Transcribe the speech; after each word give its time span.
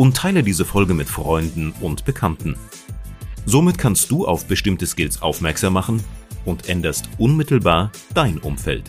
und 0.00 0.16
teile 0.16 0.42
diese 0.42 0.64
Folge 0.64 0.94
mit 0.94 1.10
Freunden 1.10 1.74
und 1.82 2.06
Bekannten. 2.06 2.56
Somit 3.44 3.76
kannst 3.76 4.10
du 4.10 4.26
auf 4.26 4.46
bestimmte 4.46 4.86
Skills 4.86 5.20
aufmerksam 5.20 5.74
machen 5.74 6.02
und 6.46 6.70
änderst 6.70 7.10
unmittelbar 7.18 7.92
dein 8.14 8.38
Umfeld. 8.38 8.84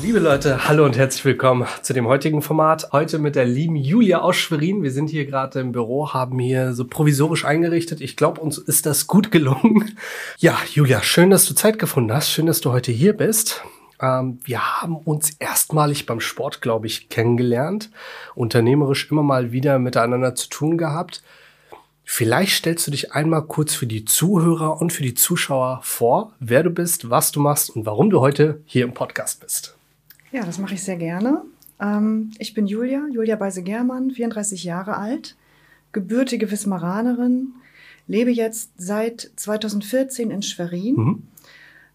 Liebe 0.00 0.20
Leute, 0.20 0.68
hallo 0.68 0.84
und 0.84 0.96
herzlich 0.96 1.24
willkommen 1.24 1.66
zu 1.82 1.92
dem 1.92 2.06
heutigen 2.06 2.40
Format. 2.40 2.92
Heute 2.92 3.18
mit 3.18 3.34
der 3.34 3.46
lieben 3.46 3.74
Julia 3.74 4.20
aus 4.20 4.36
Schwerin. 4.36 4.84
Wir 4.84 4.92
sind 4.92 5.10
hier 5.10 5.26
gerade 5.26 5.58
im 5.58 5.72
Büro, 5.72 6.12
haben 6.12 6.38
hier 6.38 6.72
so 6.72 6.84
provisorisch 6.84 7.44
eingerichtet. 7.44 8.00
Ich 8.00 8.16
glaube, 8.16 8.40
uns 8.40 8.58
ist 8.58 8.86
das 8.86 9.08
gut 9.08 9.32
gelungen. 9.32 9.98
Ja, 10.38 10.56
Julia, 10.72 11.02
schön, 11.02 11.30
dass 11.30 11.46
du 11.46 11.54
Zeit 11.54 11.80
gefunden 11.80 12.12
hast. 12.12 12.30
Schön, 12.30 12.46
dass 12.46 12.60
du 12.60 12.70
heute 12.70 12.92
hier 12.92 13.12
bist. 13.12 13.64
Ähm, 14.00 14.38
wir 14.44 14.80
haben 14.80 14.96
uns 14.96 15.30
erstmalig 15.38 16.06
beim 16.06 16.20
Sport, 16.20 16.62
glaube 16.62 16.86
ich, 16.86 17.08
kennengelernt. 17.08 17.90
Unternehmerisch 18.34 19.10
immer 19.10 19.22
mal 19.22 19.52
wieder 19.52 19.78
miteinander 19.78 20.34
zu 20.34 20.48
tun 20.48 20.78
gehabt. 20.78 21.22
Vielleicht 22.04 22.52
stellst 22.56 22.86
du 22.86 22.90
dich 22.90 23.12
einmal 23.12 23.42
kurz 23.42 23.74
für 23.74 23.86
die 23.86 24.06
Zuhörer 24.06 24.80
und 24.80 24.94
für 24.94 25.02
die 25.02 25.14
Zuschauer 25.14 25.80
vor, 25.82 26.32
wer 26.40 26.62
du 26.62 26.70
bist, 26.70 27.10
was 27.10 27.32
du 27.32 27.40
machst 27.40 27.68
und 27.68 27.84
warum 27.84 28.08
du 28.08 28.20
heute 28.20 28.62
hier 28.64 28.84
im 28.84 28.94
Podcast 28.94 29.40
bist. 29.40 29.76
Ja, 30.32 30.44
das 30.44 30.58
mache 30.58 30.74
ich 30.74 30.82
sehr 30.82 30.96
gerne. 30.96 31.42
Ähm, 31.80 32.30
ich 32.38 32.54
bin 32.54 32.66
Julia, 32.66 33.02
Julia 33.12 33.36
Beise-Germann, 33.36 34.10
34 34.10 34.64
Jahre 34.64 34.96
alt, 34.96 35.36
gebürtige 35.92 36.50
Wismaranerin, 36.50 37.52
lebe 38.06 38.30
jetzt 38.30 38.70
seit 38.78 39.30
2014 39.36 40.30
in 40.30 40.42
Schwerin. 40.42 40.94
Mhm. 40.94 41.22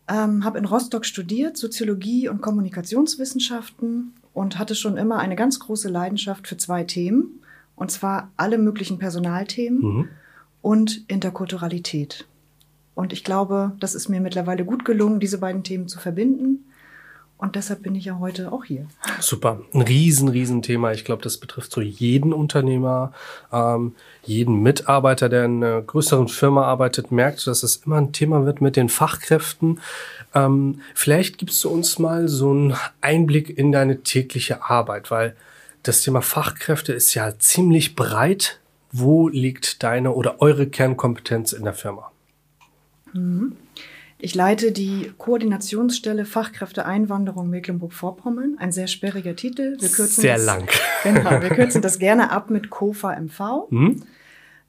Ähm, 0.07 0.43
habe 0.43 0.57
in 0.57 0.65
Rostock 0.65 1.05
studiert, 1.05 1.55
Soziologie 1.55 2.27
und 2.27 2.41
Kommunikationswissenschaften 2.41 4.13
und 4.33 4.59
hatte 4.59 4.75
schon 4.75 4.97
immer 4.97 5.19
eine 5.19 5.35
ganz 5.35 5.59
große 5.59 5.89
Leidenschaft 5.89 6.47
für 6.47 6.57
zwei 6.57 6.83
Themen, 6.83 7.39
und 7.75 7.89
zwar 7.89 8.31
alle 8.37 8.57
möglichen 8.57 8.99
Personalthemen 8.99 9.81
mhm. 9.81 10.09
und 10.61 11.05
Interkulturalität. 11.07 12.27
Und 12.95 13.13
ich 13.13 13.23
glaube, 13.23 13.71
das 13.79 13.95
ist 13.95 14.09
mir 14.09 14.21
mittlerweile 14.21 14.65
gut 14.65 14.85
gelungen, 14.85 15.19
diese 15.19 15.39
beiden 15.39 15.63
Themen 15.63 15.87
zu 15.87 15.99
verbinden. 15.99 16.65
Und 17.43 17.57
deshalb 17.57 17.83
bin 17.83 17.93
ich 17.93 18.05
ja 18.05 18.19
heute 18.19 18.53
auch 18.53 18.63
hier. 18.63 18.87
Super, 19.19 19.59
ein 19.73 19.81
riesen, 19.81 20.29
riesen 20.29 20.61
Thema. 20.61 20.93
Ich 20.93 21.03
glaube, 21.03 21.21
das 21.21 21.37
betrifft 21.37 21.73
so 21.73 21.81
jeden 21.81 22.31
Unternehmer, 22.31 23.11
ähm, 23.51 23.95
jeden 24.23 24.61
Mitarbeiter, 24.63 25.27
der 25.27 25.43
in 25.43 25.61
einer 25.61 25.81
größeren 25.81 26.29
Firma 26.29 26.63
arbeitet, 26.63 27.11
merkt, 27.11 27.45
dass 27.45 27.61
es 27.63 27.75
immer 27.85 27.97
ein 27.97 28.13
Thema 28.13 28.45
wird 28.45 28.61
mit 28.61 28.77
den 28.77 28.87
Fachkräften. 28.87 29.81
Ähm, 30.33 30.79
vielleicht 30.95 31.37
gibst 31.37 31.61
du 31.65 31.69
uns 31.69 31.99
mal 31.99 32.29
so 32.29 32.51
einen 32.51 32.77
Einblick 33.01 33.57
in 33.57 33.73
deine 33.73 34.03
tägliche 34.03 34.63
Arbeit, 34.63 35.11
weil 35.11 35.35
das 35.83 35.99
Thema 35.99 36.21
Fachkräfte 36.21 36.93
ist 36.93 37.13
ja 37.13 37.37
ziemlich 37.39 37.97
breit. 37.97 38.61
Wo 38.93 39.27
liegt 39.27 39.83
deine 39.83 40.13
oder 40.13 40.41
eure 40.41 40.67
Kernkompetenz 40.67 41.51
in 41.51 41.65
der 41.65 41.73
Firma? 41.73 42.09
Mhm. 43.11 43.57
Ich 44.23 44.35
leite 44.35 44.71
die 44.71 45.11
Koordinationsstelle 45.17 46.23
Fachkräfteeinwanderung 46.23 47.49
Mecklenburg-Vorpommern. 47.49 48.55
Ein 48.57 48.71
sehr 48.71 48.87
sperriger 48.87 49.35
Titel. 49.35 49.75
Wir 49.81 49.89
kürzen 49.89 50.21
sehr 50.21 50.35
das, 50.35 50.45
lang. 50.45 50.69
Genau, 51.03 51.29
wir 51.41 51.49
kürzen 51.49 51.81
das 51.81 51.99
gerne 51.99 52.31
ab 52.31 52.49
mit 52.49 52.69
KOFA 52.69 53.19
MV. 53.19 53.67
Mhm. 53.69 54.03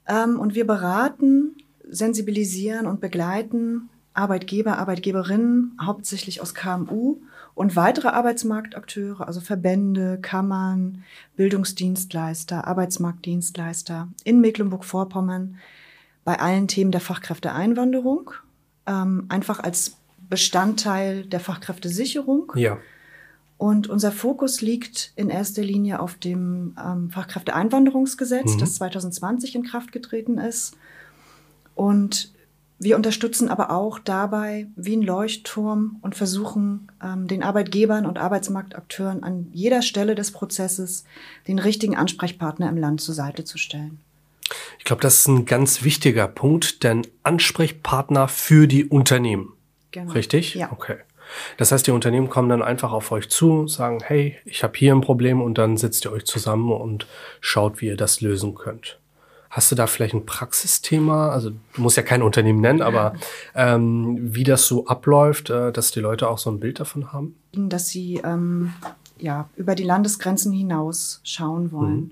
Ähm, 0.09 0.39
und 0.41 0.55
wir 0.55 0.67
beraten, 0.67 1.55
sensibilisieren 1.89 2.85
und 2.85 2.99
begleiten 2.99 3.87
Arbeitgeber, 4.13 4.77
Arbeitgeberinnen, 4.77 5.77
hauptsächlich 5.81 6.41
aus 6.41 6.53
KMU 6.53 7.21
und 7.53 7.77
weitere 7.77 8.09
Arbeitsmarktakteure, 8.09 9.25
also 9.25 9.39
Verbände, 9.39 10.19
Kammern, 10.21 11.05
Bildungsdienstleister, 11.37 12.67
Arbeitsmarktdienstleister 12.67 14.09
in 14.25 14.41
Mecklenburg-Vorpommern 14.41 15.55
bei 16.25 16.39
allen 16.41 16.67
Themen 16.67 16.91
der 16.91 16.99
Fachkräfteeinwanderung 16.99 18.31
ähm, 18.87 19.25
einfach 19.29 19.59
als 19.59 19.97
Bestandteil 20.29 21.25
der 21.25 21.39
Fachkräftesicherung. 21.39 22.51
Ja. 22.55 22.77
Und 23.57 23.87
unser 23.87 24.11
Fokus 24.11 24.61
liegt 24.61 25.13
in 25.15 25.29
erster 25.29 25.63
Linie 25.63 25.99
auf 25.99 26.15
dem 26.15 26.75
ähm, 26.83 27.09
Fachkräfteeinwanderungsgesetz, 27.09 28.55
mhm. 28.55 28.59
das 28.59 28.75
2020 28.75 29.55
in 29.55 29.63
Kraft 29.63 29.91
getreten 29.91 30.37
ist. 30.37 30.75
Und 31.73 32.33
wir 32.77 32.97
unterstützen 32.97 33.47
aber 33.47 33.71
auch 33.71 33.99
dabei 33.99 34.67
wie 34.75 34.97
ein 34.97 35.01
Leuchtturm 35.01 35.97
und 36.01 36.15
versuchen 36.15 36.91
ähm, 37.01 37.27
den 37.27 37.41
Arbeitgebern 37.43 38.05
und 38.05 38.17
Arbeitsmarktakteuren 38.17 39.23
an 39.23 39.47
jeder 39.53 39.81
Stelle 39.81 40.15
des 40.15 40.31
Prozesses 40.31 41.05
den 41.47 41.59
richtigen 41.59 41.95
Ansprechpartner 41.95 42.67
im 42.67 42.77
Land 42.77 42.99
zur 42.99 43.15
Seite 43.15 43.45
zu 43.45 43.57
stellen. 43.57 43.99
Ich 44.77 44.85
glaube, 44.85 45.01
das 45.01 45.19
ist 45.19 45.27
ein 45.27 45.45
ganz 45.45 45.83
wichtiger 45.83 46.27
Punkt, 46.27 46.83
denn 46.83 47.07
Ansprechpartner 47.23 48.27
für 48.27 48.67
die 48.67 48.85
Unternehmen. 48.85 49.53
Genau. 49.91 50.11
Richtig? 50.11 50.55
Ja. 50.55 50.71
Okay. 50.71 50.97
Das 51.57 51.71
heißt, 51.71 51.87
die 51.87 51.91
Unternehmen 51.91 52.29
kommen 52.29 52.49
dann 52.49 52.61
einfach 52.61 52.91
auf 52.91 53.11
euch 53.11 53.29
zu, 53.29 53.67
sagen, 53.67 53.99
hey, 54.03 54.37
ich 54.45 54.63
habe 54.63 54.77
hier 54.77 54.93
ein 54.93 55.01
Problem 55.01 55.41
und 55.41 55.57
dann 55.57 55.77
setzt 55.77 56.05
ihr 56.05 56.11
euch 56.11 56.25
zusammen 56.25 56.71
und 56.71 57.07
schaut, 57.41 57.81
wie 57.81 57.87
ihr 57.87 57.97
das 57.97 58.21
lösen 58.21 58.55
könnt. 58.55 58.99
Hast 59.49 59.71
du 59.71 59.75
da 59.75 59.87
vielleicht 59.87 60.13
ein 60.13 60.25
Praxisthema? 60.25 61.29
Also 61.29 61.51
du 61.51 61.81
musst 61.81 61.97
ja 61.97 62.03
kein 62.03 62.21
Unternehmen 62.21 62.61
nennen, 62.61 62.81
aber 62.81 63.13
ähm, 63.55 64.17
wie 64.35 64.43
das 64.43 64.67
so 64.67 64.85
abläuft, 64.85 65.49
äh, 65.49 65.71
dass 65.71 65.91
die 65.91 66.01
Leute 66.01 66.29
auch 66.29 66.37
so 66.37 66.51
ein 66.51 66.59
Bild 66.59 66.79
davon 66.79 67.13
haben? 67.13 67.35
Dass 67.53 67.87
sie 67.87 68.21
ähm, 68.23 68.73
ja 69.17 69.49
über 69.55 69.75
die 69.75 69.83
Landesgrenzen 69.83 70.51
hinaus 70.51 71.21
schauen 71.23 71.71
wollen. 71.71 71.95
Mhm 71.95 72.11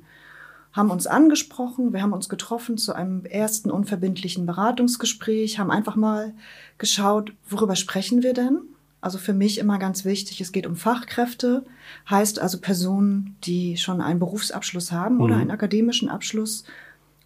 haben 0.74 0.90
uns 0.90 1.08
angesprochen, 1.08 1.94
wir 1.94 2.02
haben 2.02 2.14
uns 2.14 2.30
getroffen 2.30 2.78
zu 2.78 2.94
einem 2.94 3.26
ersten 3.26 3.70
unverbindlichen 3.70 4.46
Beratungsgespräch, 4.46 5.60
haben 5.60 5.72
einfach 5.72 5.96
mal 5.96 6.34
geschaut, 6.80 7.32
worüber 7.48 7.76
sprechen 7.76 8.24
wir 8.24 8.34
denn? 8.34 8.60
Also 9.00 9.18
für 9.18 9.34
mich 9.34 9.60
immer 9.60 9.80
ganz 9.80 10.06
wichtig, 10.06 10.42
es 10.42 10.52
geht 10.52 10.66
um 10.66 10.76
Fachkräfte, 10.76 11.64
heißt 12.10 12.40
also 12.40 12.60
Personen, 12.60 13.36
die 13.44 13.78
schon 13.78 14.02
einen 14.02 14.20
Berufsabschluss 14.20 14.92
haben 14.92 15.16
mhm. 15.16 15.22
oder 15.22 15.36
einen 15.38 15.52
akademischen 15.52 16.10
Abschluss 16.10 16.64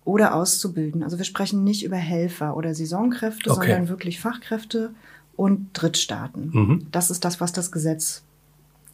oder 0.04 0.34
auszubilden. 0.34 1.04
Also 1.04 1.18
wir 1.18 1.26
sprechen 1.26 1.64
nicht 1.64 1.84
über 1.84 1.98
Helfer 1.98 2.58
oder 2.58 2.74
Saisonkräfte, 2.74 3.52
okay. 3.52 3.68
sondern 3.68 3.90
wirklich 3.90 4.20
Fachkräfte 4.20 4.94
und 5.36 5.70
Drittstaaten. 5.74 6.50
Mhm. 6.52 6.88
Das 6.92 7.12
ist 7.12 7.24
das, 7.24 7.40
was 7.40 7.54
das 7.54 7.72
Gesetz 7.72 8.24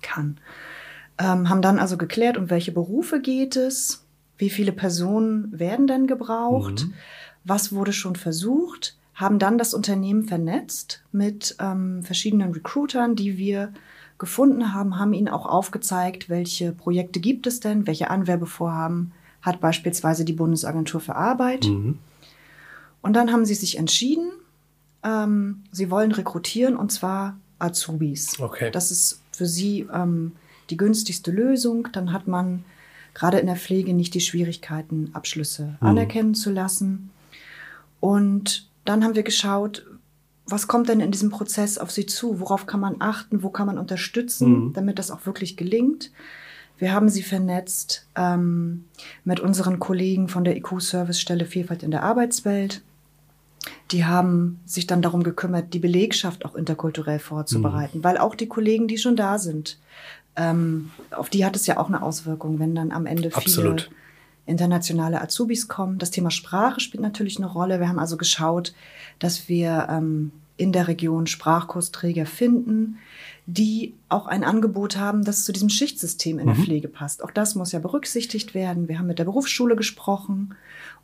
kann. 0.02 0.38
Ähm, 1.18 1.50
haben 1.50 1.62
dann 1.62 1.80
also 1.80 1.98
geklärt, 1.98 2.38
um 2.38 2.50
welche 2.50 2.72
Berufe 2.72 3.22
geht 3.22 3.56
es, 3.56 4.03
wie 4.44 4.50
viele 4.50 4.74
Personen 4.74 5.58
werden 5.58 5.88
denn 5.88 6.06
gebraucht? 6.06 6.86
Mhm. 6.86 6.94
Was 7.46 7.72
wurde 7.72 7.94
schon 7.94 8.18
versucht? 8.18 8.98
Haben 9.16 9.40
dann 9.40 9.58
das 9.58 9.74
Unternehmen 9.74 10.26
vernetzt 10.26 11.02
mit 11.14 11.56
ähm, 11.62 12.04
verschiedenen 12.04 12.52
Recruitern, 12.52 13.16
die 13.16 13.38
wir 13.38 13.72
gefunden 14.18 14.74
haben, 14.74 15.00
haben 15.00 15.14
ihnen 15.14 15.30
auch 15.30 15.46
aufgezeigt, 15.46 16.28
welche 16.28 16.74
Projekte 16.74 17.22
gibt 17.22 17.48
es 17.48 17.62
denn, 17.62 17.88
welche 17.88 18.10
Anwerbevorhaben 18.10 19.14
hat 19.42 19.62
beispielsweise 19.62 20.26
die 20.26 20.34
Bundesagentur 20.34 21.00
für 21.00 21.16
Arbeit. 21.16 21.64
Mhm. 21.64 22.00
Und 23.02 23.14
dann 23.14 23.32
haben 23.32 23.46
sie 23.46 23.56
sich 23.56 23.78
entschieden, 23.78 24.30
ähm, 25.04 25.64
sie 25.72 25.90
wollen 25.90 26.12
rekrutieren 26.12 26.76
und 26.76 26.92
zwar 26.92 27.38
Azubis. 27.60 28.42
Okay. 28.42 28.72
Das 28.72 28.92
ist 28.92 29.22
für 29.32 29.46
sie 29.46 29.88
ähm, 29.94 30.34
die 30.70 30.78
günstigste 30.78 31.32
Lösung. 31.32 31.88
Dann 31.94 32.12
hat 32.12 32.28
man 32.28 32.66
gerade 33.14 33.40
in 33.40 33.48
der 33.48 33.56
Pflege 33.56 33.94
nicht 33.94 34.14
die 34.14 34.22
Schwierigkeiten, 34.22 35.12
Abschlüsse 35.14 35.78
mhm. 35.80 35.88
anerkennen 35.88 36.36
zu 36.36 36.52
lassen. 36.52 37.12
Und 38.00 38.70
dann 38.86 39.04
haben 39.04 39.16
wir 39.16 39.24
geschaut, 39.24 39.86
was 40.46 40.68
kommt 40.68 40.90
denn 40.90 41.00
in 41.00 41.12
diesem 41.12 41.30
Prozess 41.30 41.78
auf 41.78 41.92
Sie 41.92 42.06
zu? 42.06 42.40
Worauf 42.40 42.66
kann 42.66 42.82
man 42.82 42.98
achten? 43.00 43.44
Wo 43.44 43.50
kann 43.50 43.68
man 43.68 43.78
unterstützen, 43.78 44.66
mhm. 44.66 44.74
damit 44.74 45.00
das 45.00 45.10
auch 45.10 45.26
wirklich 45.26 45.56
gelingt? 45.56 46.12
Wir 46.78 46.92
haben 46.92 47.08
sie 47.08 47.24
vernetzt 47.24 48.08
ähm, 48.16 48.86
mit 49.24 49.40
unseren 49.40 49.80
Kollegen 49.80 50.28
von 50.28 50.44
der 50.44 50.58
IQ-Service-Stelle 50.58 51.46
Vielfalt 51.46 51.84
in 51.84 51.92
der 51.92 52.04
Arbeitswelt. 52.04 52.82
Die 53.92 54.04
haben 54.04 54.60
sich 54.66 54.88
dann 54.88 55.02
darum 55.02 55.24
gekümmert, 55.24 55.74
die 55.74 55.80
Belegschaft 55.80 56.44
auch 56.44 56.56
interkulturell 56.56 57.20
vorzubereiten, 57.20 58.00
mhm. 58.00 58.04
weil 58.04 58.18
auch 58.18 58.36
die 58.36 58.48
Kollegen, 58.48 58.88
die 58.88 58.98
schon 58.98 59.16
da 59.16 59.40
sind, 59.40 59.80
ähm, 60.36 60.92
auf 61.12 61.30
die 61.30 61.46
hat 61.46 61.56
es 61.56 61.68
ja 61.68 61.78
auch 61.78 61.88
eine 61.88 62.02
Auswirkung, 62.02 62.60
wenn 62.60 62.76
dann 62.76 62.92
am 62.92 63.06
Ende 63.06 63.30
viele 63.30 63.36
Absolut. 63.36 63.92
internationale 64.46 65.22
Azubis 65.22 65.68
kommen. 65.68 66.00
Das 66.00 66.12
Thema 66.12 66.32
Sprache 66.32 66.80
spielt 66.80 67.04
natürlich 67.04 67.38
eine 67.38 67.46
Rolle. 67.46 67.80
Wir 67.80 67.88
haben 67.88 68.00
also 68.00 68.18
geschaut, 68.18 68.74
dass 69.20 69.48
wir 69.48 69.88
ähm, 69.90 70.32
in 70.58 70.72
der 70.72 70.88
Region 70.88 71.28
Sprachkursträger 71.28 72.26
finden, 72.26 72.98
die 73.46 73.94
auch 74.10 74.28
ein 74.28 74.44
Angebot 74.44 74.98
haben, 74.98 75.24
das 75.24 75.44
zu 75.44 75.52
diesem 75.52 75.70
Schichtsystem 75.70 76.40
in 76.40 76.48
der 76.48 76.56
mhm. 76.56 76.64
Pflege 76.64 76.88
passt. 76.88 77.24
Auch 77.24 77.32
das 77.32 77.56
muss 77.56 77.72
ja 77.72 77.80
berücksichtigt 77.80 78.54
werden. 78.54 78.88
Wir 78.88 79.00
haben 79.00 79.08
mit 79.08 79.20
der 79.20 79.26
Berufsschule 79.26 79.76
gesprochen 79.76 80.56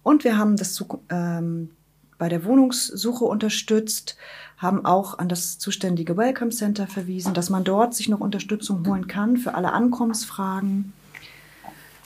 und 0.03 0.23
wir 0.23 0.37
haben 0.37 0.55
das 0.55 0.83
ähm, 1.09 1.71
bei 2.19 2.29
der 2.29 2.45
Wohnungssuche 2.45 3.25
unterstützt, 3.25 4.15
haben 4.57 4.85
auch 4.85 5.17
an 5.17 5.29
das 5.29 5.57
zuständige 5.57 6.17
Welcome 6.17 6.51
Center 6.51 6.85
verwiesen, 6.85 7.33
dass 7.33 7.49
man 7.49 7.63
dort 7.63 7.95
sich 7.95 8.09
noch 8.09 8.19
Unterstützung 8.19 8.85
holen 8.85 9.07
kann 9.07 9.37
für 9.37 9.55
alle 9.55 9.71
Ankommensfragen. 9.71 10.93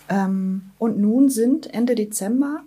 Ähm, 0.07 0.71
und 0.77 0.99
nun 0.99 1.29
sind 1.29 1.73
Ende 1.73 1.95
Dezember 1.95 2.61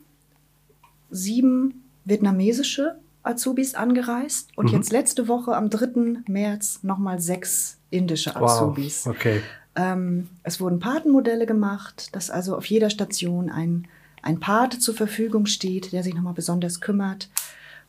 sieben 1.10 1.84
vietnamesische 2.04 2.96
Azubis 3.22 3.74
angereist 3.74 4.50
und 4.56 4.66
mhm. 4.66 4.74
jetzt 4.76 4.92
letzte 4.92 5.28
Woche 5.28 5.56
am 5.56 5.70
3. 5.70 6.22
März 6.26 6.80
nochmal 6.82 7.20
sechs 7.20 7.78
indische 7.90 8.36
Azubis. 8.36 9.06
Wow, 9.06 9.14
okay. 9.14 9.40
Ähm, 9.74 10.28
es 10.42 10.60
wurden 10.60 10.80
Patenmodelle 10.80 11.46
gemacht, 11.46 12.14
dass 12.14 12.30
also 12.30 12.56
auf 12.56 12.66
jeder 12.66 12.90
Station 12.90 13.50
ein, 13.50 13.86
ein 14.26 14.40
Pate 14.40 14.78
zur 14.80 14.94
Verfügung 14.94 15.46
steht, 15.46 15.92
der 15.92 16.02
sich 16.02 16.14
nochmal 16.14 16.34
besonders 16.34 16.80
kümmert. 16.80 17.28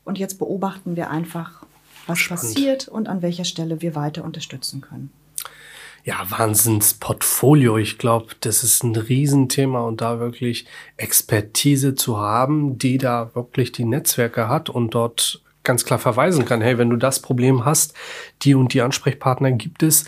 Und 0.03 0.19
jetzt 0.19 0.37
beobachten 0.37 0.95
wir 0.95 1.09
einfach, 1.09 1.65
was 2.05 2.19
Spannend. 2.19 2.43
passiert 2.43 2.87
und 2.87 3.09
an 3.09 3.21
welcher 3.21 3.43
Stelle 3.43 3.81
wir 3.81 3.95
weiter 3.95 4.23
unterstützen 4.23 4.81
können. 4.81 5.11
Ja, 6.03 6.25
Wahnsinnsportfolio. 6.29 7.77
Ich 7.77 7.97
glaube, 7.97 8.27
das 8.39 8.63
ist 8.63 8.83
ein 8.83 8.95
Riesenthema 8.95 9.81
und 9.81 9.99
da 9.99 10.19
wirklich 10.19 10.65
Expertise 10.95 11.95
zu 11.95 12.17
haben, 12.17 12.77
die 12.77 12.97
da 12.97 13.31
wirklich 13.33 13.73
die 13.73 13.83
Netzwerke 13.83 14.47
hat 14.47 14.69
und 14.69 14.91
dort 14.91 15.41
ganz 15.63 15.83
klar 15.83 15.99
verweisen 15.99 16.45
kann, 16.45 16.61
hey, 16.61 16.77
wenn 16.77 16.89
du 16.89 16.95
das 16.95 17.21
Problem 17.21 17.65
hast, 17.65 17.93
die 18.43 18.55
und 18.55 18.73
die 18.73 18.81
Ansprechpartner 18.81 19.51
gibt 19.51 19.83
es. 19.83 20.05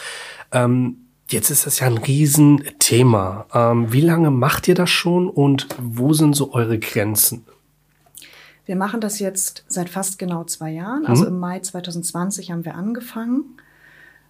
Ähm, 0.53 1.08
jetzt 1.31 1.49
ist 1.49 1.65
das 1.65 1.79
ja 1.79 1.87
ein 1.87 1.97
Riesenthema. 1.97 3.45
Ähm, 3.53 3.91
wie 3.91 4.01
lange 4.01 4.31
macht 4.31 4.67
ihr 4.67 4.75
das 4.75 4.89
schon 4.89 5.29
und 5.29 5.67
wo 5.81 6.13
sind 6.13 6.35
so 6.35 6.53
eure 6.53 6.79
Grenzen? 6.79 7.45
Wir 8.65 8.75
machen 8.75 9.01
das 9.01 9.19
jetzt 9.19 9.65
seit 9.67 9.89
fast 9.89 10.19
genau 10.19 10.43
zwei 10.43 10.71
Jahren. 10.71 11.05
Also 11.07 11.23
mhm. 11.23 11.29
im 11.29 11.39
Mai 11.39 11.59
2020 11.59 12.51
haben 12.51 12.65
wir 12.65 12.75
angefangen. 12.75 13.57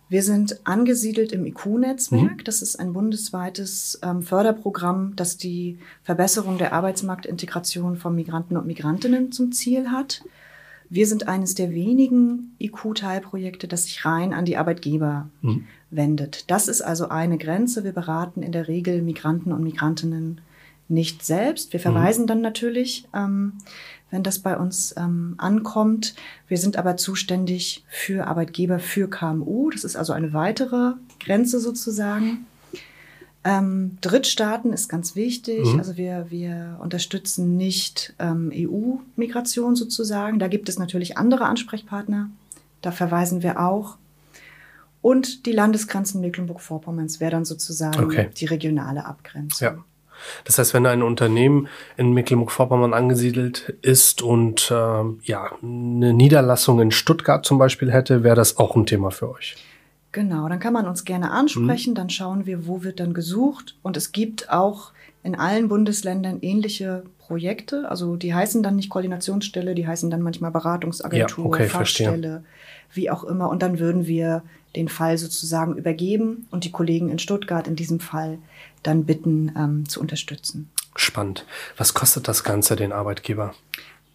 Wir 0.08 0.24
sind 0.24 0.62
angesiedelt 0.64 1.34
im 1.34 1.46
IQ-Netzwerk. 1.46 2.38
Mhm. 2.38 2.44
Das 2.44 2.62
ist 2.62 2.78
ein 2.78 2.94
bundesweites 2.94 4.00
ähm, 4.02 4.24
Förderprogramm, 4.24 5.16
das 5.16 5.38
die 5.38 5.78
Verbesserung 6.04 6.58
der 6.58 6.74
Arbeitsmarktintegration 6.74 7.98
von 7.98 8.16
Migranten 8.16 8.58
und 8.58 8.66
Migrantinnen 8.66 9.32
zum 9.32 9.52
Ziel 9.52 9.92
hat. 9.92 10.24
Wir 10.90 11.06
sind 11.06 11.28
eines 11.28 11.54
der 11.54 11.72
wenigen 11.72 12.56
IQ-Teilprojekte, 12.60 13.68
das 13.68 13.84
sich 13.84 14.06
rein 14.06 14.34
an 14.34 14.46
die 14.46 14.58
Arbeitgeber 14.58 15.30
mhm. 15.42 15.68
Wendet. 15.92 16.50
Das 16.52 16.68
ist 16.68 16.82
also 16.82 17.10
eine 17.10 17.38
Grenze. 17.38 17.84
Wir 17.84 17.94
beraten 17.94 18.44
in 18.44 18.52
der 18.52 18.68
Regel 18.68 19.02
Migranten 19.02 19.52
und 19.52 19.64
Migrantinnen 19.64 20.42
nicht 20.88 21.24
selbst. 21.24 21.74
Wir 21.74 21.80
verweisen 21.80 22.24
mhm. 22.24 22.28
dann 22.28 22.42
natürlich 22.42 23.08
ähm, 23.14 23.54
wenn 24.12 24.24
das 24.24 24.40
bei 24.40 24.58
uns 24.58 24.94
ähm, 24.98 25.36
ankommt. 25.38 26.16
Wir 26.48 26.58
sind 26.58 26.78
aber 26.78 26.98
zuständig 26.98 27.84
für 27.88 28.28
Arbeitgeber 28.28 28.80
für 28.80 29.10
KMU. 29.10 29.70
Das 29.70 29.84
ist 29.84 29.96
also 29.96 30.14
eine 30.14 30.34
weitere 30.34 30.94
Grenze 31.20 31.60
sozusagen. 31.60 32.46
Ähm, 33.44 33.98
Drittstaaten 34.02 34.74
ist 34.74 34.90
ganz 34.90 35.16
wichtig. 35.16 35.74
Mhm. 35.74 35.80
Also 35.80 35.96
wir, 35.96 36.28
wir 36.30 36.78
unterstützen 36.82 37.56
nicht 37.56 38.14
ähm, 38.20 38.52
EU-Migration 38.54 39.76
sozusagen. 39.76 40.40
Da 40.40 40.48
gibt 40.48 40.70
es 40.70 40.80
natürlich 40.80 41.18
andere 41.18 41.46
Ansprechpartner. 41.46 42.30
Da 42.82 42.92
verweisen 42.92 43.44
wir 43.44 43.60
auch. 43.60 43.98
Und 45.02 45.46
die 45.46 45.52
Landesgrenzen 45.52 46.22
Mecklenburg-Vorpommerns 46.22 47.20
wäre 47.20 47.32
dann 47.32 47.46
sozusagen 47.46 48.04
okay. 48.04 48.30
die 48.36 48.46
regionale 48.46 49.06
Abgrenzung. 49.06 49.68
Ja. 49.68 49.84
Das 50.44 50.58
heißt, 50.58 50.74
wenn 50.74 50.86
ein 50.86 51.02
Unternehmen 51.02 51.70
in 51.96 52.12
Mecklenburg-Vorpommern 52.14 52.94
angesiedelt 52.94 53.74
ist 53.82 54.22
und 54.22 54.70
äh, 54.70 55.04
ja 55.24 55.52
eine 55.62 56.14
Niederlassung 56.14 56.82
in 56.82 56.92
Stuttgart 56.92 57.46
zum 57.46 57.58
Beispiel 57.58 57.92
hätte, 57.92 58.24
wäre 58.24 58.36
das 58.36 58.58
auch 58.58 58.76
ein 58.76 58.86
Thema 58.86 59.12
für 59.12 59.32
euch. 59.32 59.56
Genau, 60.12 60.50
dann 60.50 60.60
kann 60.60 60.74
man 60.74 60.88
uns 60.88 61.06
gerne 61.06 61.32
ansprechen, 61.32 61.92
mhm. 61.92 61.96
dann 61.96 62.10
schauen 62.10 62.46
wir, 62.46 62.68
wo 62.68 62.84
wird 62.84 63.00
dann 63.00 63.14
gesucht. 63.14 63.78
Und 63.84 63.96
es 63.96 64.12
gibt 64.12 64.52
auch 64.52 64.92
in 65.22 65.36
allen 65.36 65.68
Bundesländern 65.68 66.40
ähnliche 66.42 67.04
Projekte. 67.20 67.90
Also 67.90 68.16
die 68.16 68.34
heißen 68.34 68.64
dann 68.64 68.76
nicht 68.76 68.90
Koordinationsstelle, 68.90 69.76
die 69.76 69.88
heißen 69.88 70.10
dann 70.10 70.22
manchmal 70.22 70.52
Beratungsagentur, 70.52 71.46
ja, 71.46 71.50
okay, 71.50 71.68
Fachstelle, 71.68 72.12
verstehe. 72.12 72.44
Wie 72.94 73.10
auch 73.10 73.24
immer. 73.24 73.50
Und 73.50 73.62
dann 73.62 73.80
würden 73.80 74.08
wir 74.08 74.44
den 74.76 74.88
Fall 74.88 75.18
sozusagen 75.18 75.76
übergeben 75.76 76.48
und 76.52 76.64
die 76.64 76.72
Kollegen 76.72 77.10
in 77.10 77.20
Stuttgart 77.20 77.68
in 77.68 77.76
diesem 77.76 78.00
Fall 78.00 78.38
dann 78.84 79.06
bitten 79.06 79.52
ähm, 79.58 79.90
zu 79.90 80.00
unterstützen. 80.00 80.70
Spannend. 80.96 81.46
Was 81.78 81.94
kostet 81.94 82.28
das 82.28 82.44
Ganze 82.44 82.76
den 82.76 82.92
Arbeitgeber? 82.92 83.54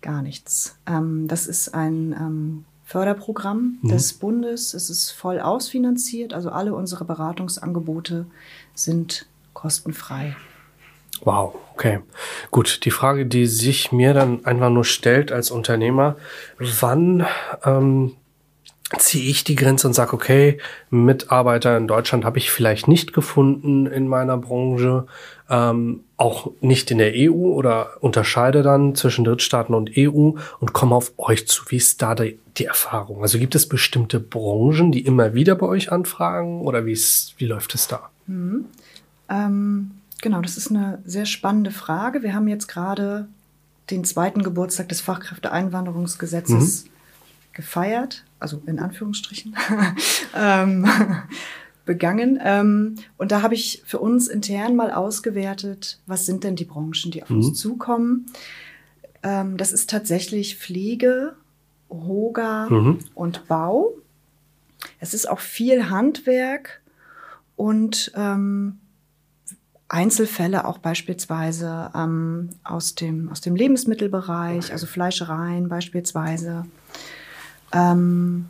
Gar 0.01 0.23
nichts. 0.23 0.77
Ähm, 0.87 1.27
das 1.29 1.47
ist 1.47 1.75
ein 1.75 2.13
ähm, 2.13 2.65
Förderprogramm 2.85 3.79
mhm. 3.83 3.89
des 3.89 4.13
Bundes. 4.13 4.75
Es 4.75 4.91
ist 4.91 5.11
voll 5.11 5.41
ausfinanziert. 5.41 6.35
Also 6.35 6.51
alle 6.51 6.75
unsere 6.75 7.05
Beratungsangebote 7.05 8.27
sind 8.75 9.27
kostenfrei. 9.55 10.37
Wow, 11.23 11.55
okay. 11.73 12.01
Gut, 12.51 12.85
die 12.85 12.91
Frage, 12.91 13.25
die 13.25 13.47
sich 13.47 13.93
mir 13.93 14.15
dann 14.15 14.45
einfach 14.45 14.71
nur 14.71 14.85
stellt 14.85 15.33
als 15.33 15.51
Unternehmer, 15.51 16.17
wann 16.59 17.27
ähm, 17.65 18.15
ziehe 18.99 19.31
ich 19.31 19.45
die 19.45 19.55
Grenze 19.55 19.87
und 19.87 19.95
sage, 19.95 20.13
okay, 20.13 20.59
Mitarbeiter 20.91 21.77
in 21.77 21.89
Deutschland 21.89 22.25
habe 22.25 22.39
ich 22.39 22.51
vielleicht 22.51 22.87
nicht 22.87 23.13
gefunden 23.13 23.87
in 23.87 24.09
meiner 24.09 24.37
Branche, 24.37 25.07
ähm, 25.49 26.01
auch 26.17 26.51
nicht 26.61 26.91
in 26.91 26.99
der 26.99 27.13
EU 27.15 27.53
oder 27.55 28.03
unterscheide 28.03 28.63
dann 28.63 28.95
zwischen 28.95 29.25
Drittstaaten 29.25 29.75
und 29.75 29.93
EU 29.97 30.33
und 30.61 30.73
komme 30.73 30.95
auf 30.95 31.13
euch 31.17 31.49
zu. 31.49 31.65
Wie 31.69 31.77
ist 31.77 32.03
da 32.03 32.15
die, 32.15 32.39
die 32.59 32.67
Erfahrung? 32.67 33.23
Also 33.23 33.39
gibt 33.39 33.55
es 33.55 33.69
bestimmte 33.69 34.21
Branchen, 34.21 34.93
die 34.93 35.01
immer 35.01 35.35
wieder 35.35 35.55
bei 35.55 35.67
euch 35.67 35.91
anfragen 35.91 36.61
oder 36.61 36.87
wie, 36.87 36.93
ist, 36.93 37.35
wie 37.39 37.47
läuft 37.47 37.75
es 37.75 37.89
da? 37.89 38.11
Mhm. 38.27 38.67
Ähm, 39.29 39.93
genau, 40.21 40.41
das 40.43 40.57
ist 40.57 40.71
eine 40.71 41.03
sehr 41.05 41.27
spannende 41.27 41.71
Frage. 41.71 42.23
Wir 42.23 42.35
haben 42.35 42.49
jetzt 42.49 42.69
gerade 42.69 43.29
den 43.91 44.05
zweiten 44.05 44.43
Geburtstag 44.43 44.89
des 44.89 45.01
Fachkräfteeinwanderungsgesetzes 45.01 46.85
mhm. 46.85 46.91
Gefeiert 47.55 48.25
also 48.45 48.63
in 48.67 48.79
Anführungsstrichen, 48.79 49.57
ähm, 50.37 50.87
begangen. 51.87 52.39
Ähm, 52.43 52.97
und 53.17 53.33
da 53.33 53.41
habe 53.41 53.55
ich 53.55 53.83
für 53.87 53.99
uns 53.99 54.29
intern 54.29 54.77
mal 54.77 54.93
ausgewertet, 54.93 55.99
was 56.07 56.27
sind 56.27 56.45
denn 56.45 56.55
die 56.55 56.67
Branchen, 56.67 57.11
die 57.11 57.23
auf 57.23 57.31
mhm. 57.31 57.39
uns 57.39 57.59
zukommen. 57.59 58.27
Ähm, 59.23 59.57
das 59.57 59.73
ist 59.73 59.89
tatsächlich 59.89 60.59
Pflege, 60.59 61.37
Hoga 61.91 62.69
mhm. 62.69 62.99
und 63.15 63.49
Bau. 63.49 63.95
Es 65.01 65.15
ist 65.15 65.29
auch 65.29 65.41
viel 65.41 65.89
Handwerk 65.89 66.83
und 67.57 68.13
ähm, 68.15 68.79
Einzelfälle 69.89 70.67
auch 70.67 70.79
beispielsweise 70.79 71.91
ähm, 71.95 72.51
aus, 72.63 72.95
dem, 72.95 73.31
aus 73.31 73.41
dem 73.41 73.57
Lebensmittelbereich, 73.57 74.71
also 74.71 74.87
Fleischereien 74.87 75.71
beispielsweise. 75.71 76.67
Ähm, 77.75 78.49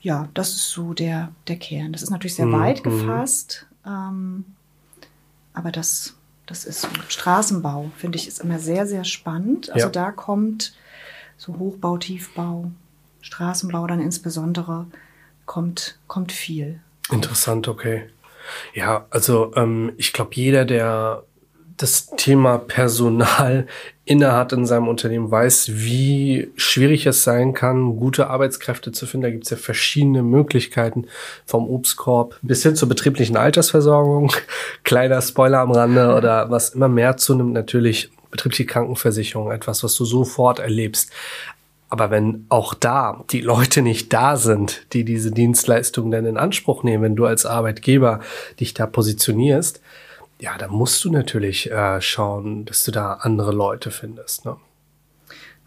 ja, 0.00 0.28
das 0.34 0.50
ist 0.50 0.70
so 0.70 0.94
der, 0.94 1.32
der 1.48 1.56
Kern. 1.56 1.92
Das 1.92 2.02
ist 2.02 2.10
natürlich 2.10 2.34
sehr 2.34 2.46
mhm. 2.46 2.60
weit 2.60 2.84
gefasst, 2.84 3.66
ähm, 3.84 4.44
aber 5.54 5.72
das, 5.72 6.14
das 6.46 6.64
ist 6.64 6.82
so. 6.82 6.88
Straßenbau, 7.08 7.90
finde 7.96 8.18
ich, 8.18 8.28
ist 8.28 8.40
immer 8.40 8.58
sehr, 8.58 8.86
sehr 8.86 9.04
spannend. 9.04 9.70
Also 9.70 9.86
ja. 9.86 9.92
da 9.92 10.12
kommt 10.12 10.74
so 11.36 11.58
Hochbau, 11.58 11.96
Tiefbau, 11.98 12.70
Straßenbau 13.22 13.86
dann 13.86 14.00
insbesondere, 14.00 14.86
kommt, 15.46 15.98
kommt 16.06 16.32
viel. 16.32 16.80
Interessant, 17.10 17.68
okay. 17.68 18.08
Ja, 18.74 19.06
also 19.10 19.52
ähm, 19.56 19.92
ich 19.96 20.12
glaube, 20.12 20.30
jeder, 20.34 20.64
der 20.64 21.24
das 21.78 22.10
Thema 22.16 22.58
Personal 22.58 23.66
innehat 24.04 24.52
in 24.52 24.66
seinem 24.66 24.88
Unternehmen, 24.88 25.30
weiß, 25.30 25.70
wie 25.72 26.50
schwierig 26.56 27.06
es 27.06 27.24
sein 27.24 27.54
kann, 27.54 27.96
gute 27.96 28.28
Arbeitskräfte 28.28 28.90
zu 28.90 29.06
finden. 29.06 29.22
Da 29.22 29.30
gibt 29.30 29.44
es 29.44 29.50
ja 29.50 29.56
verschiedene 29.56 30.22
Möglichkeiten, 30.22 31.06
vom 31.46 31.68
Obstkorb 31.68 32.38
bis 32.42 32.62
hin 32.62 32.74
zur 32.74 32.88
betrieblichen 32.88 33.36
Altersversorgung. 33.36 34.32
Kleiner 34.84 35.22
Spoiler 35.22 35.60
am 35.60 35.70
Rande 35.70 36.14
oder 36.14 36.50
was 36.50 36.70
immer 36.70 36.88
mehr 36.88 37.16
zunimmt, 37.16 37.52
natürlich 37.52 38.10
betriebliche 38.30 38.66
Krankenversicherung, 38.66 39.50
etwas, 39.52 39.84
was 39.84 39.94
du 39.94 40.04
sofort 40.04 40.58
erlebst. 40.58 41.10
Aber 41.90 42.10
wenn 42.10 42.44
auch 42.50 42.74
da 42.74 43.24
die 43.30 43.40
Leute 43.40 43.82
nicht 43.82 44.12
da 44.12 44.36
sind, 44.36 44.86
die 44.92 45.04
diese 45.04 45.30
Dienstleistung 45.30 46.10
dann 46.10 46.26
in 46.26 46.36
Anspruch 46.36 46.82
nehmen, 46.82 47.02
wenn 47.02 47.16
du 47.16 47.24
als 47.24 47.46
Arbeitgeber 47.46 48.20
dich 48.60 48.74
da 48.74 48.86
positionierst, 48.86 49.80
ja, 50.40 50.56
da 50.56 50.68
musst 50.68 51.04
du 51.04 51.10
natürlich 51.10 51.70
äh, 51.70 52.00
schauen, 52.00 52.64
dass 52.64 52.84
du 52.84 52.92
da 52.92 53.14
andere 53.14 53.52
Leute 53.52 53.90
findest. 53.90 54.44
Ne? 54.44 54.56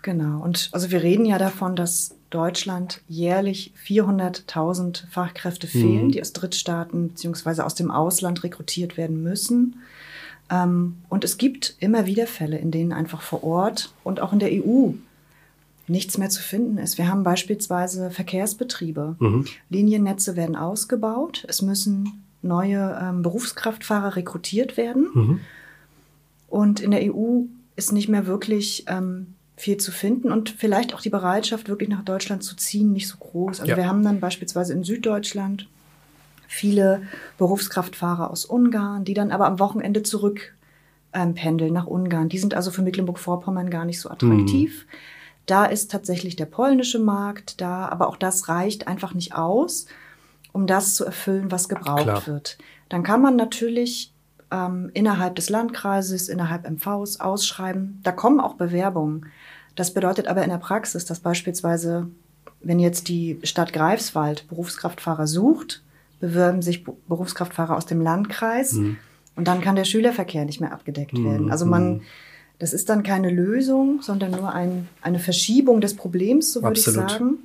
Genau. 0.01 0.41
Und 0.41 0.69
also 0.71 0.91
wir 0.91 1.03
reden 1.03 1.25
ja 1.25 1.37
davon, 1.37 1.75
dass 1.75 2.15
Deutschland 2.29 3.01
jährlich 3.07 3.73
400.000 3.85 5.07
Fachkräfte 5.09 5.67
fehlen, 5.67 6.05
mhm. 6.05 6.11
die 6.11 6.21
aus 6.21 6.33
Drittstaaten 6.33 7.09
beziehungsweise 7.09 7.65
aus 7.65 7.75
dem 7.75 7.91
Ausland 7.91 8.43
rekrutiert 8.43 8.97
werden 8.97 9.21
müssen. 9.21 9.81
Ähm, 10.49 10.97
und 11.09 11.23
es 11.23 11.37
gibt 11.37 11.75
immer 11.79 12.05
wieder 12.05 12.25
Fälle, 12.27 12.57
in 12.57 12.71
denen 12.71 12.93
einfach 12.93 13.21
vor 13.21 13.43
Ort 13.43 13.93
und 14.03 14.21
auch 14.21 14.31
in 14.31 14.39
der 14.39 14.51
EU 14.51 14.91
nichts 15.87 16.17
mehr 16.17 16.29
zu 16.29 16.41
finden 16.41 16.77
ist. 16.77 16.97
Wir 16.97 17.09
haben 17.09 17.23
beispielsweise 17.23 18.11
Verkehrsbetriebe. 18.11 19.17
Mhm. 19.19 19.45
Liniennetze 19.69 20.37
werden 20.37 20.55
ausgebaut. 20.55 21.45
Es 21.49 21.61
müssen 21.61 22.20
neue 22.41 22.99
ähm, 23.01 23.21
Berufskraftfahrer 23.21 24.15
rekrutiert 24.15 24.77
werden. 24.77 25.07
Mhm. 25.13 25.39
Und 26.47 26.79
in 26.79 26.91
der 26.91 27.13
EU 27.13 27.43
ist 27.75 27.91
nicht 27.91 28.09
mehr 28.09 28.25
wirklich 28.27 28.85
ähm, 28.87 29.35
viel 29.55 29.77
zu 29.77 29.91
finden 29.91 30.31
und 30.31 30.49
vielleicht 30.49 30.93
auch 30.93 31.01
die 31.01 31.09
Bereitschaft, 31.09 31.69
wirklich 31.69 31.89
nach 31.89 32.03
Deutschland 32.03 32.43
zu 32.43 32.55
ziehen, 32.55 32.91
nicht 32.91 33.07
so 33.07 33.17
groß. 33.17 33.59
Also 33.59 33.71
ja. 33.71 33.77
wir 33.77 33.87
haben 33.87 34.03
dann 34.03 34.19
beispielsweise 34.19 34.73
in 34.73 34.83
Süddeutschland 34.83 35.67
viele 36.47 37.03
Berufskraftfahrer 37.37 38.29
aus 38.29 38.43
Ungarn, 38.43 39.05
die 39.05 39.13
dann 39.13 39.31
aber 39.31 39.45
am 39.45 39.59
Wochenende 39.59 40.03
zurück 40.03 40.53
ähm, 41.13 41.33
pendeln 41.33 41.73
nach 41.73 41.87
Ungarn. 41.87 42.27
Die 42.27 42.39
sind 42.39 42.53
also 42.53 42.71
für 42.71 42.81
Mecklenburg-Vorpommern 42.81 43.69
gar 43.69 43.85
nicht 43.85 43.99
so 43.99 44.09
attraktiv. 44.09 44.85
Mhm. 44.85 44.95
Da 45.45 45.65
ist 45.65 45.91
tatsächlich 45.91 46.35
der 46.35 46.45
polnische 46.45 46.99
Markt 46.99 47.61
da, 47.61 47.87
aber 47.87 48.07
auch 48.07 48.17
das 48.17 48.49
reicht 48.49 48.87
einfach 48.87 49.13
nicht 49.13 49.35
aus, 49.35 49.85
um 50.53 50.67
das 50.67 50.95
zu 50.95 51.05
erfüllen, 51.05 51.51
was 51.51 51.69
gebraucht 51.69 52.03
Klar. 52.03 52.27
wird. 52.27 52.57
Dann 52.89 53.03
kann 53.03 53.21
man 53.21 53.35
natürlich 53.35 54.13
ähm, 54.51 54.91
innerhalb 54.93 55.35
des 55.35 55.49
Landkreises, 55.49 56.29
innerhalb 56.29 56.69
MVs 56.69 57.19
ausschreiben. 57.19 57.99
Da 58.03 58.11
kommen 58.11 58.39
auch 58.39 58.55
Bewerbungen. 58.55 59.27
Das 59.75 59.93
bedeutet 59.93 60.27
aber 60.27 60.43
in 60.43 60.49
der 60.49 60.57
Praxis, 60.57 61.05
dass 61.05 61.21
beispielsweise, 61.21 62.07
wenn 62.61 62.79
jetzt 62.79 63.07
die 63.07 63.39
Stadt 63.43 63.73
Greifswald 63.73 64.47
Berufskraftfahrer 64.49 65.27
sucht, 65.27 65.81
bewerben 66.19 66.61
sich 66.61 66.83
Berufskraftfahrer 66.83 67.75
aus 67.75 67.85
dem 67.85 68.01
Landkreis 68.01 68.73
mhm. 68.73 68.97
und 69.35 69.47
dann 69.47 69.61
kann 69.61 69.75
der 69.75 69.85
Schülerverkehr 69.85 70.45
nicht 70.45 70.61
mehr 70.61 70.73
abgedeckt 70.73 71.13
mhm. 71.13 71.25
werden. 71.25 71.51
Also 71.51 71.65
man, 71.65 71.93
mhm. 71.93 72.01
das 72.59 72.73
ist 72.73 72.89
dann 72.89 73.03
keine 73.03 73.31
Lösung, 73.31 74.01
sondern 74.01 74.31
nur 74.31 74.53
ein, 74.53 74.87
eine 75.01 75.19
Verschiebung 75.19 75.81
des 75.81 75.95
Problems, 75.95 76.53
so 76.53 76.61
würde 76.61 76.77
ich 76.77 76.85
sagen. 76.85 77.39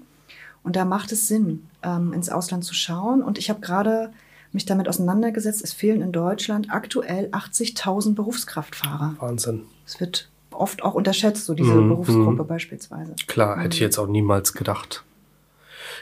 Und 0.66 0.74
da 0.74 0.84
macht 0.84 1.12
es 1.12 1.28
Sinn, 1.28 1.68
ähm, 1.84 2.12
ins 2.12 2.28
Ausland 2.28 2.64
zu 2.64 2.74
schauen. 2.74 3.22
Und 3.22 3.38
ich 3.38 3.50
habe 3.50 3.60
gerade 3.60 4.10
mich 4.50 4.66
damit 4.66 4.88
auseinandergesetzt. 4.88 5.62
Es 5.62 5.72
fehlen 5.72 6.02
in 6.02 6.10
Deutschland 6.10 6.72
aktuell 6.72 7.28
80.000 7.28 8.16
Berufskraftfahrer. 8.16 9.14
Wahnsinn. 9.20 9.62
Es 9.86 10.00
wird 10.00 10.28
oft 10.50 10.82
auch 10.82 10.94
unterschätzt, 10.94 11.44
so 11.44 11.54
diese 11.54 11.72
mhm. 11.72 11.90
Berufsgruppe 11.90 12.42
mhm. 12.42 12.48
beispielsweise. 12.48 13.14
Klar, 13.28 13.60
hätte 13.60 13.76
ich 13.76 13.80
jetzt 13.80 13.96
auch 13.96 14.08
niemals 14.08 14.54
gedacht. 14.54 15.04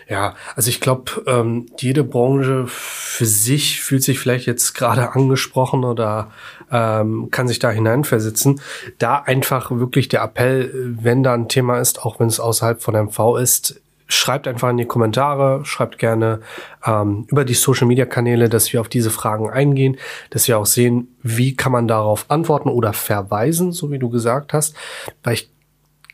Ja, 0.09 0.35
also 0.57 0.71
ich 0.71 0.81
glaube, 0.81 1.23
ähm, 1.27 1.67
jede 1.79 2.03
Branche 2.03 2.65
für 2.67 3.27
sich 3.27 3.83
fühlt 3.83 4.03
sich 4.03 4.19
vielleicht 4.19 4.47
jetzt 4.47 4.73
gerade 4.73 5.13
angesprochen 5.13 5.85
oder 5.85 6.31
ähm, 6.71 7.29
kann 7.31 7.49
sich 7.49 7.59
da 7.59 7.71
hineinversetzen. 7.71 8.63
Da 8.99 9.19
einfach 9.19 9.71
wirklich 9.71 10.09
der 10.09 10.23
Appell, 10.23 10.97
wenn 11.03 11.23
da 11.23 11.35
ein 11.35 11.49
Thema 11.49 11.81
ist, 11.81 12.03
auch 12.03 12.19
wenn 12.19 12.29
es 12.29 12.41
außerhalb 12.41 12.83
von 12.83 12.95
MV 12.95 13.37
ist, 13.39 13.83
schreibt 14.07 14.47
einfach 14.47 14.71
in 14.71 14.77
die 14.77 14.85
Kommentare, 14.85 15.65
schreibt 15.65 15.99
gerne 15.99 16.41
ähm, 16.85 17.27
über 17.29 17.45
die 17.45 17.55
Social-Media-Kanäle, 17.55 18.49
dass 18.49 18.73
wir 18.73 18.81
auf 18.81 18.89
diese 18.89 19.11
Fragen 19.11 19.51
eingehen, 19.51 19.97
dass 20.31 20.47
wir 20.49 20.59
auch 20.59 20.67
sehen, 20.67 21.17
wie 21.23 21.57
kann 21.57 21.73
man 21.73 21.89
darauf 21.89 22.27
antworten 22.29 22.69
oder 22.69 22.93
verweisen, 22.93 23.73
so 23.73 23.91
wie 23.91 23.99
du 23.99 24.11
gesagt 24.11 24.53
hast. 24.53 24.75
Weil 25.23 25.35
ich 25.35 25.51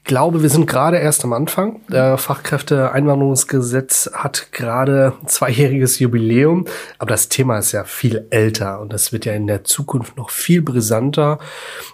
glaube, 0.05 0.43
wir 0.43 0.49
sind 0.49 0.67
gerade 0.67 0.99
erst 0.99 1.25
am 1.25 1.33
Anfang. 1.33 1.81
Der 1.89 2.17
Fachkräfteeinwanderungsgesetz 2.19 4.11
hat 4.13 4.53
gerade 4.53 5.13
zweijähriges 5.27 5.99
Jubiläum, 5.99 6.67
aber 6.99 7.11
das 7.11 7.29
Thema 7.29 7.59
ist 7.59 7.73
ja 7.73 7.85
viel 7.85 8.27
älter 8.31 8.81
und 8.81 8.93
das 8.93 9.13
wird 9.13 9.25
ja 9.25 9.33
in 9.35 9.47
der 9.47 9.65
Zukunft 9.65 10.17
noch 10.17 10.31
viel 10.31 10.63
brisanter. 10.63 11.39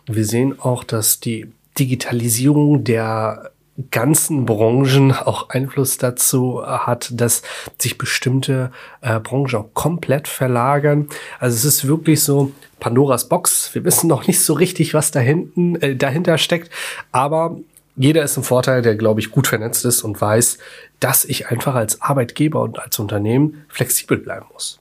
Wir 0.06 0.24
sehen 0.24 0.58
auch, 0.60 0.84
dass 0.84 1.20
die 1.20 1.52
Digitalisierung 1.78 2.84
der 2.84 3.50
ganzen 3.90 4.46
Branchen 4.46 5.12
auch 5.12 5.50
Einfluss 5.50 5.98
dazu 5.98 6.62
hat, 6.64 7.10
dass 7.12 7.42
sich 7.78 7.98
bestimmte 7.98 8.70
äh, 9.02 9.20
Branchen 9.20 9.56
auch 9.56 9.74
komplett 9.74 10.28
verlagern. 10.28 11.08
Also 11.38 11.56
es 11.56 11.64
ist 11.64 11.86
wirklich 11.86 12.22
so 12.22 12.52
Pandoras 12.80 13.28
Box. 13.28 13.74
Wir 13.74 13.84
wissen 13.84 14.08
noch 14.08 14.26
nicht 14.26 14.42
so 14.42 14.54
richtig, 14.54 14.94
was 14.94 15.10
da 15.10 15.20
hinten, 15.20 15.76
äh, 15.76 15.96
dahinter 15.96 16.38
steckt, 16.38 16.70
aber 17.12 17.56
jeder 17.96 18.22
ist 18.22 18.36
im 18.36 18.42
Vorteil, 18.42 18.82
der, 18.82 18.94
glaube 18.94 19.20
ich, 19.20 19.30
gut 19.30 19.46
vernetzt 19.46 19.84
ist 19.86 20.02
und 20.02 20.20
weiß, 20.20 20.58
dass 21.00 21.24
ich 21.24 21.48
einfach 21.48 21.74
als 21.74 22.02
Arbeitgeber 22.02 22.60
und 22.60 22.78
als 22.78 22.98
Unternehmen 22.98 23.64
flexibel 23.68 24.18
bleiben 24.18 24.46
muss. 24.52 24.80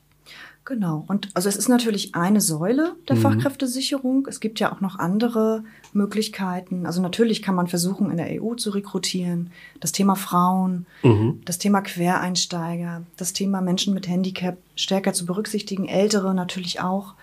Genau. 0.65 1.05
Und 1.07 1.29
also 1.35 1.47
es 1.47 1.57
ist 1.57 1.69
natürlich 1.69 2.15
eine 2.15 2.41
Säule 2.41 2.95
der 3.07 3.17
mhm. 3.17 3.21
Fachkräftesicherung. 3.21 4.27
Es 4.27 4.39
gibt 4.39 4.59
ja 4.59 4.73
auch 4.73 4.81
noch 4.81 4.97
andere 4.97 5.63
Möglichkeiten. 5.93 6.87
Also 6.87 7.03
natürlich 7.03 7.43
kann 7.43 7.53
man 7.53 7.67
versuchen, 7.67 8.09
in 8.09 8.17
der 8.17 8.41
EU 8.41 8.55
zu 8.55 8.71
rekrutieren. 8.71 9.51
Das 9.79 9.91
Thema 9.91 10.15
Frauen, 10.15 10.87
mhm. 11.03 11.41
das 11.45 11.59
Thema 11.59 11.81
Quereinsteiger, 11.81 13.03
das 13.15 13.33
Thema 13.33 13.61
Menschen 13.61 13.93
mit 13.93 14.07
Handicap 14.07 14.57
stärker 14.75 15.13
zu 15.13 15.27
berücksichtigen, 15.27 15.87
Ältere 15.87 16.33
natürlich 16.33 16.81
auch. 16.81 17.13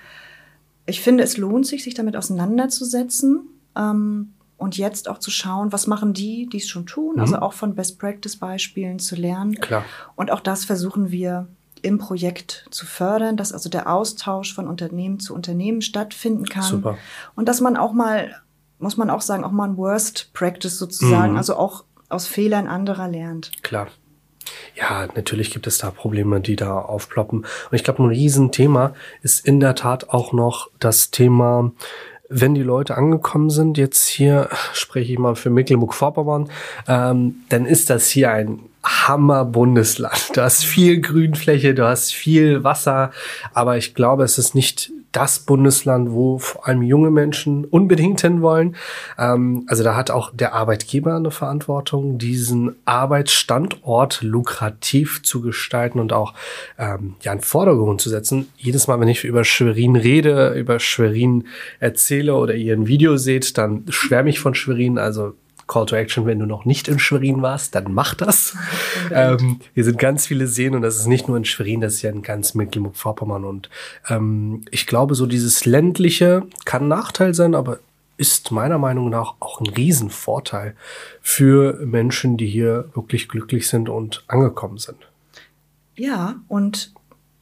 Ich 0.87 1.01
finde, 1.01 1.25
es 1.25 1.37
lohnt 1.37 1.67
sich, 1.67 1.83
sich 1.83 1.95
damit 1.95 2.17
auseinanderzusetzen 2.17 3.41
ähm, 3.77 4.35
und 4.57 4.79
jetzt 4.79 5.09
auch 5.09 5.19
zu 5.19 5.33
schauen, 5.33 5.73
was 5.73 5.89
machen 5.89 6.15
die, 6.15 6.47
die 6.47 6.59
es 6.59 6.69
schon 6.69 6.87
tun, 6.87 7.19
also 7.19 7.31
mhm. 7.31 7.35
also 7.35 7.47
auch 7.47 7.53
von 7.55 7.75
Best-Practice-Beispielen 7.75 9.01
zu 9.01 9.17
lernen. 9.17 9.57
Klar. 9.57 9.85
Und 10.15 10.31
auch 10.31 10.41
das 10.41 10.65
versuchen 10.65 11.11
wir 11.11 11.49
im 11.83 11.99
Projekt 11.99 12.67
zu 12.71 12.87
fördern, 12.87 13.37
dass 13.37 13.53
also 13.53 13.69
der 13.69 13.93
Austausch 13.93 14.55
von 14.55 14.69
Unternehmen 14.69 15.21
zu 15.21 15.35
Unternehmen 15.35 15.83
stattfinden 15.83 16.47
kann. 16.47 16.63
Super. 16.63 16.99
Und 17.35 17.49
dass 17.49 17.61
man 17.61 17.77
auch 17.77 17.93
mal, 17.93 18.31
muss 18.79 18.97
man 18.97 19.11
auch 19.11 19.21
sagen, 19.21 19.45
auch 19.45 19.51
mal 19.51 19.69
ein 19.69 19.77
Worst 19.77 20.33
Practice 20.33 20.79
sozusagen, 20.79 21.33
mhm. 21.33 21.39
also 21.39 21.57
auch 21.57 21.85
aus 22.09 22.27
Fehlern 22.27 22.69
anderer 22.69 23.09
lernt. 23.09 23.51
Klar. 23.63 23.89
Ja, 24.75 25.07
natürlich 25.15 25.51
gibt 25.51 25.67
es 25.67 25.79
da 25.79 25.91
Probleme, 25.91 26.41
die 26.41 26.57
da 26.57 26.79
aufploppen. 26.79 27.41
Und 27.41 27.73
ich 27.73 27.85
glaube, 27.85 28.03
ein 28.03 28.09
Riesenthema 28.09 28.95
ist 29.23 29.47
in 29.47 29.61
der 29.61 29.75
Tat 29.75 30.11
auch 30.11 30.33
noch 30.33 30.69
das 30.79 31.11
Thema, 31.11 31.73
wenn 32.29 32.55
die 32.55 32.63
Leute 32.63 32.97
angekommen 32.97 33.51
sind, 33.51 33.77
jetzt 33.77 34.09
hier 34.09 34.49
spreche 34.73 35.13
ich 35.13 35.19
mal 35.19 35.37
für 35.37 35.51
Mecklenburg-Vorpommern, 35.51 36.51
ähm, 36.89 37.43
dann 37.49 37.67
ist 37.67 37.91
das 37.91 38.09
hier 38.09 38.31
ein 38.31 38.61
Hammer-Bundesland. 38.85 40.31
Du 40.35 40.43
hast 40.43 40.65
viel 40.65 41.01
Grünfläche, 41.01 41.75
du 41.75 41.87
hast 41.87 42.13
viel 42.13 42.65
Wasser, 42.65 43.11
aber 43.55 43.77
ich 43.77 43.95
glaube, 43.95 44.25
es 44.25 44.39
ist 44.39 44.55
nicht 44.55 44.91
das 45.13 45.41
Bundesland, 45.41 46.11
wo 46.11 46.39
vor 46.39 46.67
allem 46.67 46.83
junge 46.83 47.11
Menschen 47.11 47.67
unbedingt 47.67 48.23
hinwollen. 48.23 48.77
Ähm, 49.19 49.65
also 49.69 49.85
da 49.85 49.95
hat 49.95 50.11
auch 50.11 50.31
der 50.35 50.55
Arbeitgeber 50.55 51.15
eine 51.15 51.31
Verantwortung, 51.31 52.19
diesen 52.19 52.75
Arbeitsstandort 52.87 54.23
lukrativ 54.23 55.23
zu 55.23 55.43
gestalten 55.43 56.01
und 56.01 56.13
auch 56.13 56.35
ähm, 56.79 57.15
ja 57.21 57.33
in 57.33 57.41
Vordergrund 57.41 58.01
zu 58.01 58.09
setzen. 58.09 58.49
Jedes 58.57 58.89
Mal, 58.89 58.99
wenn 59.01 59.09
ich 59.09 59.25
über 59.25 59.45
Schwerin 59.45 59.97
rede, 59.97 60.55
über 60.55 60.81
Schwerin 60.81 61.45
erzähle 61.79 62.35
oder 62.35 62.55
ihr 62.55 62.75
ein 62.75 62.87
Video 62.87 63.19
seht, 63.19 63.59
dann 63.59 63.85
schwärme 63.91 64.31
ich 64.31 64.41
von 64.41 64.55
Schwerin. 64.55 64.99
Also 64.99 65.35
Call 65.67 65.87
to 65.87 65.97
Action, 65.97 66.27
wenn 66.27 66.39
du 66.39 66.47
noch 66.47 66.65
nicht 66.65 66.89
in 66.89 66.99
Schwerin 66.99 67.43
warst, 67.43 67.75
dann 67.75 67.93
mach 67.93 68.15
das. 68.15 68.57
ähm, 69.11 69.61
hier 69.75 69.85
sind 69.85 69.99
ganz 69.99 70.27
viele 70.27 70.47
Seen 70.47 70.75
und 70.75 70.83
das 70.83 70.97
ist 70.97 71.07
nicht 71.07 71.29
nur 71.29 71.37
in 71.37 71.45
Schwerin, 71.45 71.81
das 71.81 71.95
ist 71.95 72.03
ja 72.03 72.11
in 72.11 72.23
ganz 72.23 72.55
Mecklenburg-Vorpommern. 72.55 73.45
Und 73.45 73.71
ähm, 74.09 74.65
ich 74.71 74.87
glaube, 74.87 75.15
so 75.15 75.27
dieses 75.27 75.65
ländliche 75.65 76.45
kann 76.65 76.85
ein 76.85 76.89
Nachteil 76.89 77.35
sein, 77.35 77.55
aber 77.55 77.79
ist 78.17 78.51
meiner 78.51 78.79
Meinung 78.79 79.11
nach 79.11 79.35
auch 79.41 79.61
ein 79.61 79.67
Riesenvorteil 79.67 80.77
für 81.21 81.85
Menschen, 81.85 82.37
die 82.37 82.47
hier 82.47 82.89
wirklich 82.95 83.29
glücklich 83.29 83.69
sind 83.69 83.89
und 83.89 84.25
angekommen 84.29 84.79
sind. 84.79 84.99
Ja, 85.97 86.37
und 86.49 86.93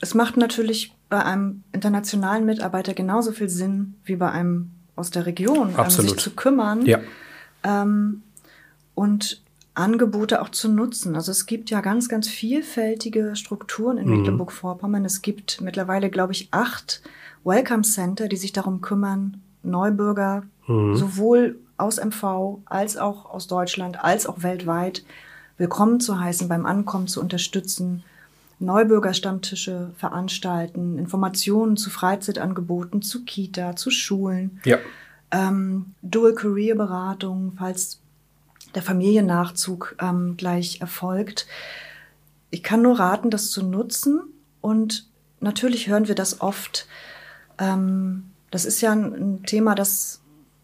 es 0.00 0.14
macht 0.14 0.36
natürlich 0.36 0.94
bei 1.08 1.24
einem 1.24 1.64
internationalen 1.72 2.46
Mitarbeiter 2.46 2.94
genauso 2.94 3.32
viel 3.32 3.48
Sinn 3.48 3.94
wie 4.04 4.16
bei 4.16 4.30
einem 4.30 4.70
aus 4.96 5.10
der 5.10 5.26
Region, 5.26 5.74
um 5.74 5.90
sich 5.90 6.16
zu 6.16 6.30
kümmern. 6.30 6.86
Ja 6.86 7.00
ähm, 7.64 8.22
und 8.94 9.42
Angebote 9.74 10.42
auch 10.42 10.50
zu 10.50 10.68
nutzen. 10.68 11.14
Also 11.14 11.30
es 11.30 11.46
gibt 11.46 11.70
ja 11.70 11.80
ganz, 11.80 12.08
ganz 12.08 12.28
vielfältige 12.28 13.36
Strukturen 13.36 13.98
in 13.98 14.08
mhm. 14.08 14.18
Mecklenburg-Vorpommern. 14.18 15.04
Es 15.04 15.22
gibt 15.22 15.60
mittlerweile, 15.60 16.10
glaube 16.10 16.32
ich, 16.32 16.48
acht 16.50 17.02
Welcome 17.44 17.82
Center, 17.82 18.28
die 18.28 18.36
sich 18.36 18.52
darum 18.52 18.80
kümmern, 18.80 19.40
Neubürger 19.62 20.42
mhm. 20.66 20.96
sowohl 20.96 21.58
aus 21.76 21.98
MV 21.98 22.58
als 22.66 22.96
auch 22.96 23.30
aus 23.30 23.46
Deutschland 23.46 24.02
als 24.04 24.26
auch 24.26 24.42
weltweit 24.42 25.04
willkommen 25.56 26.00
zu 26.00 26.20
heißen, 26.20 26.48
beim 26.48 26.66
Ankommen 26.66 27.06
zu 27.06 27.20
unterstützen. 27.20 28.02
Neubürgerstammtische 28.58 29.90
veranstalten, 29.96 30.98
Informationen 30.98 31.78
zu 31.78 31.88
Freizeitangeboten, 31.88 33.00
zu 33.00 33.24
Kita, 33.24 33.74
zu 33.76 33.90
Schulen, 33.90 34.60
Ja. 34.64 34.78
Ähm, 35.30 35.94
Dual-Career-Beratung, 36.02 37.54
falls 37.58 38.00
der 38.74 38.82
Familiennachzug 38.82 39.96
ähm, 40.00 40.36
gleich 40.36 40.80
erfolgt. 40.80 41.46
Ich 42.50 42.62
kann 42.62 42.82
nur 42.82 42.98
raten, 42.98 43.30
das 43.30 43.50
zu 43.50 43.64
nutzen. 43.64 44.20
Und 44.60 45.08
natürlich 45.40 45.88
hören 45.88 46.08
wir 46.08 46.14
das 46.14 46.40
oft. 46.40 46.86
Ähm, 47.58 48.30
das 48.50 48.64
ist 48.64 48.80
ja 48.80 48.92
ein, 48.92 49.12
ein 49.14 49.42
Thema, 49.44 49.74
das, 49.74 50.20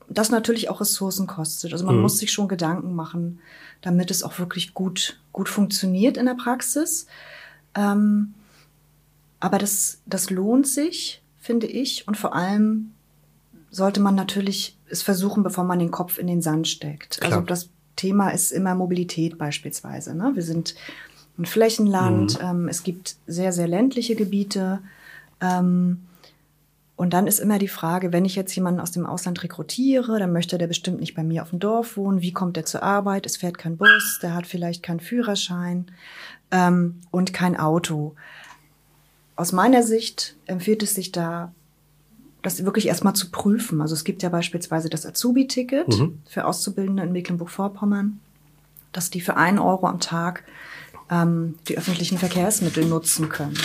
das 0.09 0.31
natürlich 0.31 0.69
auch 0.69 0.81
Ressourcen 0.81 1.27
kostet. 1.27 1.73
Also 1.73 1.85
man 1.85 1.97
Mhm. 1.97 2.03
muss 2.03 2.19
sich 2.19 2.33
schon 2.33 2.49
Gedanken 2.49 2.95
machen, 2.95 3.41
damit 3.83 4.11
es 4.11 4.23
auch 4.23 4.39
wirklich 4.39 4.75
gut, 4.75 5.21
gut 5.33 5.49
funktioniert 5.49 6.17
in 6.17 6.27
der 6.27 6.35
Praxis. 6.35 7.07
Ähm, 7.75 8.35
aber 9.39 9.59
das, 9.59 10.01
das 10.07 10.31
lohnt 10.31 10.67
sich, 10.67 11.23
finde 11.39 11.67
ich. 11.67 12.09
Und 12.09 12.17
vor 12.17 12.35
allem 12.35 12.93
sollte 13.77 14.01
man 14.01 14.15
natürlich 14.15 14.79
es 14.89 15.03
versuchen, 15.03 15.43
bevor 15.43 15.65
man 15.65 15.79
den 15.79 15.91
Kopf 15.91 16.19
in 16.19 16.27
den 16.27 16.41
Sand 16.41 16.67
steckt. 16.67 17.19
Klar. 17.21 17.33
Also 17.33 17.47
das 17.47 17.69
Thema 17.95 18.31
ist 18.31 18.51
immer 18.51 18.75
Mobilität 18.75 19.37
beispielsweise. 19.37 20.15
Ne? 20.15 20.33
Wir 20.35 20.43
sind 20.43 20.75
ein 21.39 21.45
Flächenland, 21.45 22.39
ähm, 22.43 22.69
es 22.69 22.83
gibt 22.83 23.17
sehr, 23.27 23.53
sehr 23.53 23.69
ländliche 23.69 24.17
Gebiete. 24.17 24.81
Ähm, 25.43 26.07
und 26.97 27.13
dann 27.13 27.27
ist 27.27 27.41
immer 27.41 27.59
die 27.59 27.69
Frage, 27.69 28.13
wenn 28.15 28.25
ich 28.25 28.35
jetzt 28.35 28.55
jemanden 28.55 28.81
aus 28.81 28.93
dem 28.93 29.05
Ausland 29.05 29.43
rekrutiere, 29.43 30.19
dann 30.19 30.33
möchte 30.33 30.57
der 30.57 30.67
bestimmt 30.67 31.01
nicht 31.01 31.15
bei 31.15 31.23
mir 31.23 31.43
auf 31.43 31.51
dem 31.51 31.59
Dorf 31.59 31.99
wohnen. 31.99 32.23
Wie 32.23 32.33
kommt 32.33 32.57
der 32.57 32.65
zur 32.65 32.83
Arbeit? 32.83 33.27
Es 33.27 33.37
fährt 33.37 33.59
kein 33.59 33.77
Bus, 33.77 34.19
der 34.23 34.35
hat 34.35 34.47
vielleicht 34.47 34.83
keinen 34.83 35.01
Führerschein 35.01 35.87
ähm, 36.51 37.03
und 37.11 37.35
kein 37.35 37.59
Auto. 37.59 38.15
Aus 39.37 39.53
meiner 39.53 39.83
Sicht 39.83 40.37
empfiehlt 40.47 40.83
es 40.83 40.95
sich 40.95 41.13
da, 41.13 41.53
das 42.47 42.65
wirklich 42.65 42.87
erstmal 42.87 43.15
zu 43.15 43.31
prüfen. 43.31 43.81
Also 43.81 43.95
es 43.95 44.05
gibt 44.05 44.23
ja 44.23 44.29
beispielsweise 44.29 44.89
das 44.89 45.05
Azubi-Ticket 45.05 45.89
Mhm. 45.89 46.21
für 46.29 46.45
Auszubildende 46.47 47.03
in 47.03 47.13
Mecklenburg-Vorpommern, 47.13 48.21
dass 48.93 49.11
die 49.11 49.21
für 49.21 49.37
einen 49.37 49.59
Euro 49.59 49.87
am 49.87 50.01
Tag 50.01 50.45
ähm, 51.11 51.57
die 51.69 51.77
öffentlichen 51.77 52.19
Verkehrsmittel 52.19 52.85
nutzen 52.87 53.29
können. 53.29 53.59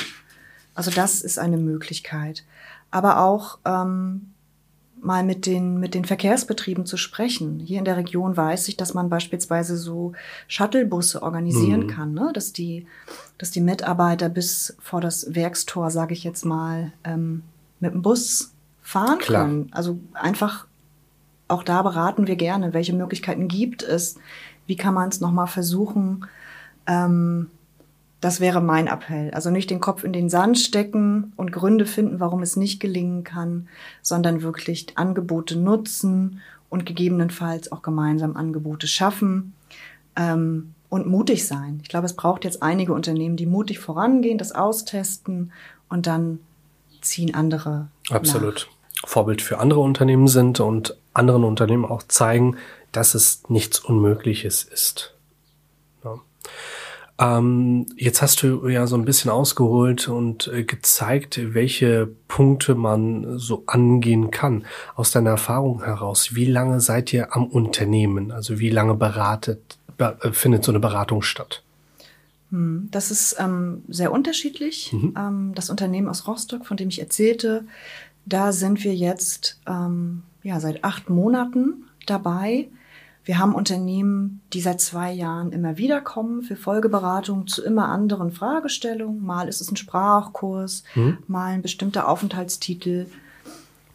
Also 0.76 0.90
das 0.92 1.22
ist 1.22 1.38
eine 1.40 1.58
Möglichkeit. 1.58 2.44
Aber 2.90 3.22
auch 3.22 3.60
ähm, 3.66 4.32
mal 5.00 5.24
mit 5.24 5.46
den, 5.46 5.80
mit 5.80 5.94
den 5.94 6.06
Verkehrsbetrieben 6.06 6.86
zu 6.86 6.98
sprechen. 6.98 7.60
Hier 7.60 7.80
in 7.80 7.86
der 7.86 7.98
Region 7.98 8.36
weiß 8.38 8.68
ich, 8.68 8.78
dass 8.78 8.94
man 8.94 9.10
beispielsweise 9.10 9.78
so 9.78 10.14
Shuttlebusse 10.48 11.22
organisieren 11.24 11.82
Mhm. 11.82 11.88
kann, 11.88 12.14
ne? 12.14 12.32
dass, 12.34 12.52
die, 12.54 12.86
dass 13.38 13.52
die 13.52 13.62
Mitarbeiter 13.62 14.30
bis 14.30 14.76
vor 14.80 15.02
das 15.02 15.34
Werkstor, 15.36 15.90
sage 15.92 16.14
ich 16.14 16.24
jetzt 16.24 16.46
mal, 16.46 16.94
ähm, 17.04 17.44
mit 17.80 17.94
dem 17.94 18.02
Bus 18.04 18.51
fahren 18.82 19.20
Klar. 19.20 19.46
können. 19.46 19.70
Also 19.72 20.00
einfach 20.14 20.66
auch 21.48 21.64
da 21.64 21.82
beraten 21.82 22.28
wir 22.28 22.38
gerne, 22.38 22.74
welche 22.74 22.94
Möglichkeiten 22.94 23.48
gibt 23.48 23.84
es, 23.84 24.16
wie 24.68 24.78
kann 24.78 24.94
man 24.94 25.10
es 25.10 25.20
nochmal 25.20 25.48
versuchen. 25.48 26.26
Ähm, 26.88 27.48
das 28.22 28.40
wäre 28.40 28.62
mein 28.62 28.88
Appell. 28.88 29.32
Also 29.32 29.50
nicht 29.50 29.70
den 29.70 29.82
Kopf 29.82 30.04
in 30.04 30.14
den 30.14 30.30
Sand 30.30 30.60
stecken 30.60 31.34
und 31.36 31.52
Gründe 31.52 31.86
finden, 31.86 32.20
warum 32.20 32.42
es 32.42 32.56
nicht 32.56 32.80
gelingen 32.80 33.24
kann, 33.24 33.68
sondern 34.02 34.44
wirklich 34.44 34.98
Angebote 34.98 35.58
nutzen 35.58 36.40
und 36.70 36.86
gegebenenfalls 36.86 37.72
auch 37.72 37.82
gemeinsam 37.82 38.38
Angebote 38.38 38.88
schaffen 38.88 39.54
ähm, 40.16 40.74
und 40.88 41.08
mutig 41.08 41.48
sein. 41.48 41.80
Ich 41.82 41.90
glaube, 41.90 42.06
es 42.06 42.16
braucht 42.16 42.46
jetzt 42.46 42.62
einige 42.62 42.94
Unternehmen, 42.94 43.36
die 43.36 43.48
mutig 43.48 43.80
vorangehen, 43.80 44.38
das 44.38 44.54
austesten 44.54 45.52
und 45.90 46.08
dann 46.08 46.40
ziehen 47.02 47.34
andere. 47.34 47.90
Absolut. 48.10 48.70
Vorbild 49.04 49.42
für 49.42 49.60
andere 49.60 49.80
Unternehmen 49.80 50.28
sind 50.28 50.60
und 50.60 50.96
anderen 51.14 51.44
Unternehmen 51.44 51.86
auch 51.86 52.04
zeigen, 52.04 52.58
dass 52.92 53.16
es 53.16 53.44
nichts 53.50 53.80
Unmögliches 53.80 54.64
ist. 54.64 55.16
Ja. 56.04 56.20
Ähm, 57.20 57.88
jetzt 57.96 58.22
hast 58.22 58.44
du 58.44 58.68
ja 58.68 58.88
so 58.88 58.96
ein 58.96 59.06
bisschen 59.06 59.32
ausgeholt 59.32 60.08
und 60.08 60.48
äh, 60.48 60.64
gezeigt, 60.64 61.40
welche 61.54 62.10
Punkte 62.28 62.76
man 62.76 63.38
so 63.40 63.64
angehen 63.68 64.32
kann. 64.32 64.66
Aus 64.96 65.12
deiner 65.12 65.32
Erfahrung 65.32 65.84
heraus, 65.84 66.36
wie 66.36 66.46
lange 66.46 66.80
seid 66.80 67.12
ihr 67.14 67.36
am 67.36 67.48
Unternehmen? 67.48 68.32
Also 68.32 68.60
wie 68.60 68.70
lange 68.70 68.96
beratet, 68.96 69.78
be 69.98 70.18
äh, 70.22 70.32
findet 70.32 70.64
so 70.64 70.72
eine 70.72 70.80
Beratung 70.80 71.22
statt? 71.22 71.64
Hm, 72.52 72.90
Das 72.92 73.12
ist 73.12 73.36
ähm, 73.40 73.84
sehr 73.88 74.12
unterschiedlich. 74.12 74.94
Ähm, 74.94 75.54
das 75.56 75.70
Unternehmen 75.70 76.10
aus 76.10 76.28
Rostock, 76.28 76.66
von 76.66 76.78
dem 76.78 76.90
ich 76.90 77.00
erzählte, 77.00 77.66
da 78.26 78.52
sind 78.52 78.84
wir 78.84 78.94
jetzt 78.94 79.60
ähm, 79.68 80.24
ja, 80.44 80.60
seit 80.60 80.84
acht 80.84 81.10
Monaten 81.10 81.86
dabei. 82.06 82.70
Wir 83.24 83.38
haben 83.38 83.54
Unternehmen, 83.54 84.42
die 84.54 84.62
seit 84.62 84.82
zwei 84.82 85.12
Jahren 85.12 85.52
immer 85.52 85.78
wieder 85.78 86.02
kommen 86.02 86.42
für 86.42 86.56
Folgeberatung 86.56 87.46
zu 87.46 87.64
immer 87.64 87.88
anderen 87.90 88.32
Fragestellungen. 88.32 89.24
Mal 89.24 89.48
ist 89.48 89.62
es 89.62 89.72
ein 89.72 89.76
Sprachkurs, 89.78 90.84
mal 91.28 91.54
ein 91.54 91.62
bestimmter 91.62 92.08
Aufenthaltstitel. 92.08 93.06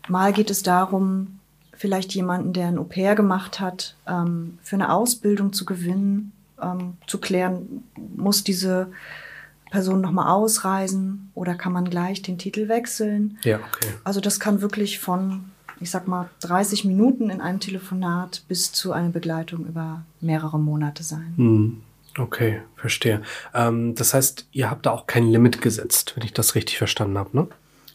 Mal 0.09 0.33
geht 0.33 0.51
es 0.51 0.63
darum, 0.63 1.41
vielleicht 1.73 2.15
jemanden, 2.15 2.53
der 2.53 2.69
ein 2.69 2.79
Au-pair 2.79 3.17
gemacht 3.17 3.59
hat, 3.59 3.97
ähm, 4.07 4.59
für 4.63 4.77
eine 4.77 4.93
Ausbildung 4.93 5.53
zu 5.53 5.65
gewinnen, 5.65 6.31
ähm, 6.63 6.97
zu 7.07 7.19
klären, 7.19 7.85
muss 8.17 8.45
diese 8.45 8.91
Person 9.71 10.01
nochmal 10.01 10.29
ausreisen 10.33 11.31
oder 11.35 11.55
kann 11.55 11.73
man 11.73 11.91
gleich 11.91 12.23
den 12.23 12.39
Titel 12.39 12.69
wechseln. 12.69 13.39
Ja, 13.43 13.57
okay. 13.57 13.89
Also 14.05 14.21
das 14.21 14.39
kann 14.41 14.61
wirklich 14.61 14.99
von, 15.01 15.47
ich 15.81 15.91
sag 15.91 16.07
mal, 16.09 16.31
30 16.41 16.85
Minuten 16.85 17.31
in 17.31 17.41
einem 17.41 17.61
Telefonat 17.61 18.45
bis 18.49 18.73
zu 18.73 18.93
einer 18.93 19.09
Begleitung 19.11 19.67
über 19.67 20.05
mehrere 20.21 20.59
Monate 20.59 21.03
sein. 21.03 21.35
Hm, 21.37 21.83
Okay, 22.19 22.63
verstehe. 22.77 23.21
Ähm, 23.53 23.95
das 23.95 24.15
heißt, 24.15 24.49
ihr 24.53 24.71
habt 24.71 24.87
da 24.87 24.91
auch 24.93 25.07
kein 25.07 25.27
Limit 25.27 25.61
gesetzt, 25.61 26.15
wenn 26.17 26.25
ich 26.25 26.33
das 26.33 26.55
richtig 26.55 26.79
verstanden 26.79 27.19
habe, 27.19 27.37
ne? 27.37 27.47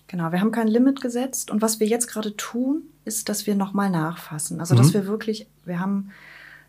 Genau, 0.08 0.32
wir 0.32 0.42
haben 0.42 0.52
kein 0.52 0.68
Limit 0.68 1.02
gesetzt 1.02 1.50
und 1.50 1.64
was 1.64 1.80
wir 1.80 1.88
jetzt 1.88 2.06
gerade 2.08 2.36
tun, 2.38 2.84
ist, 3.04 3.30
dass 3.30 3.48
wir 3.48 3.56
nochmal 3.56 3.90
nachfassen. 3.90 4.60
Also 4.60 4.76
dass 4.76 4.90
Mhm. 4.90 4.94
wir 4.94 5.08
wirklich, 5.08 5.48
wir 5.66 5.80
haben 5.80 6.12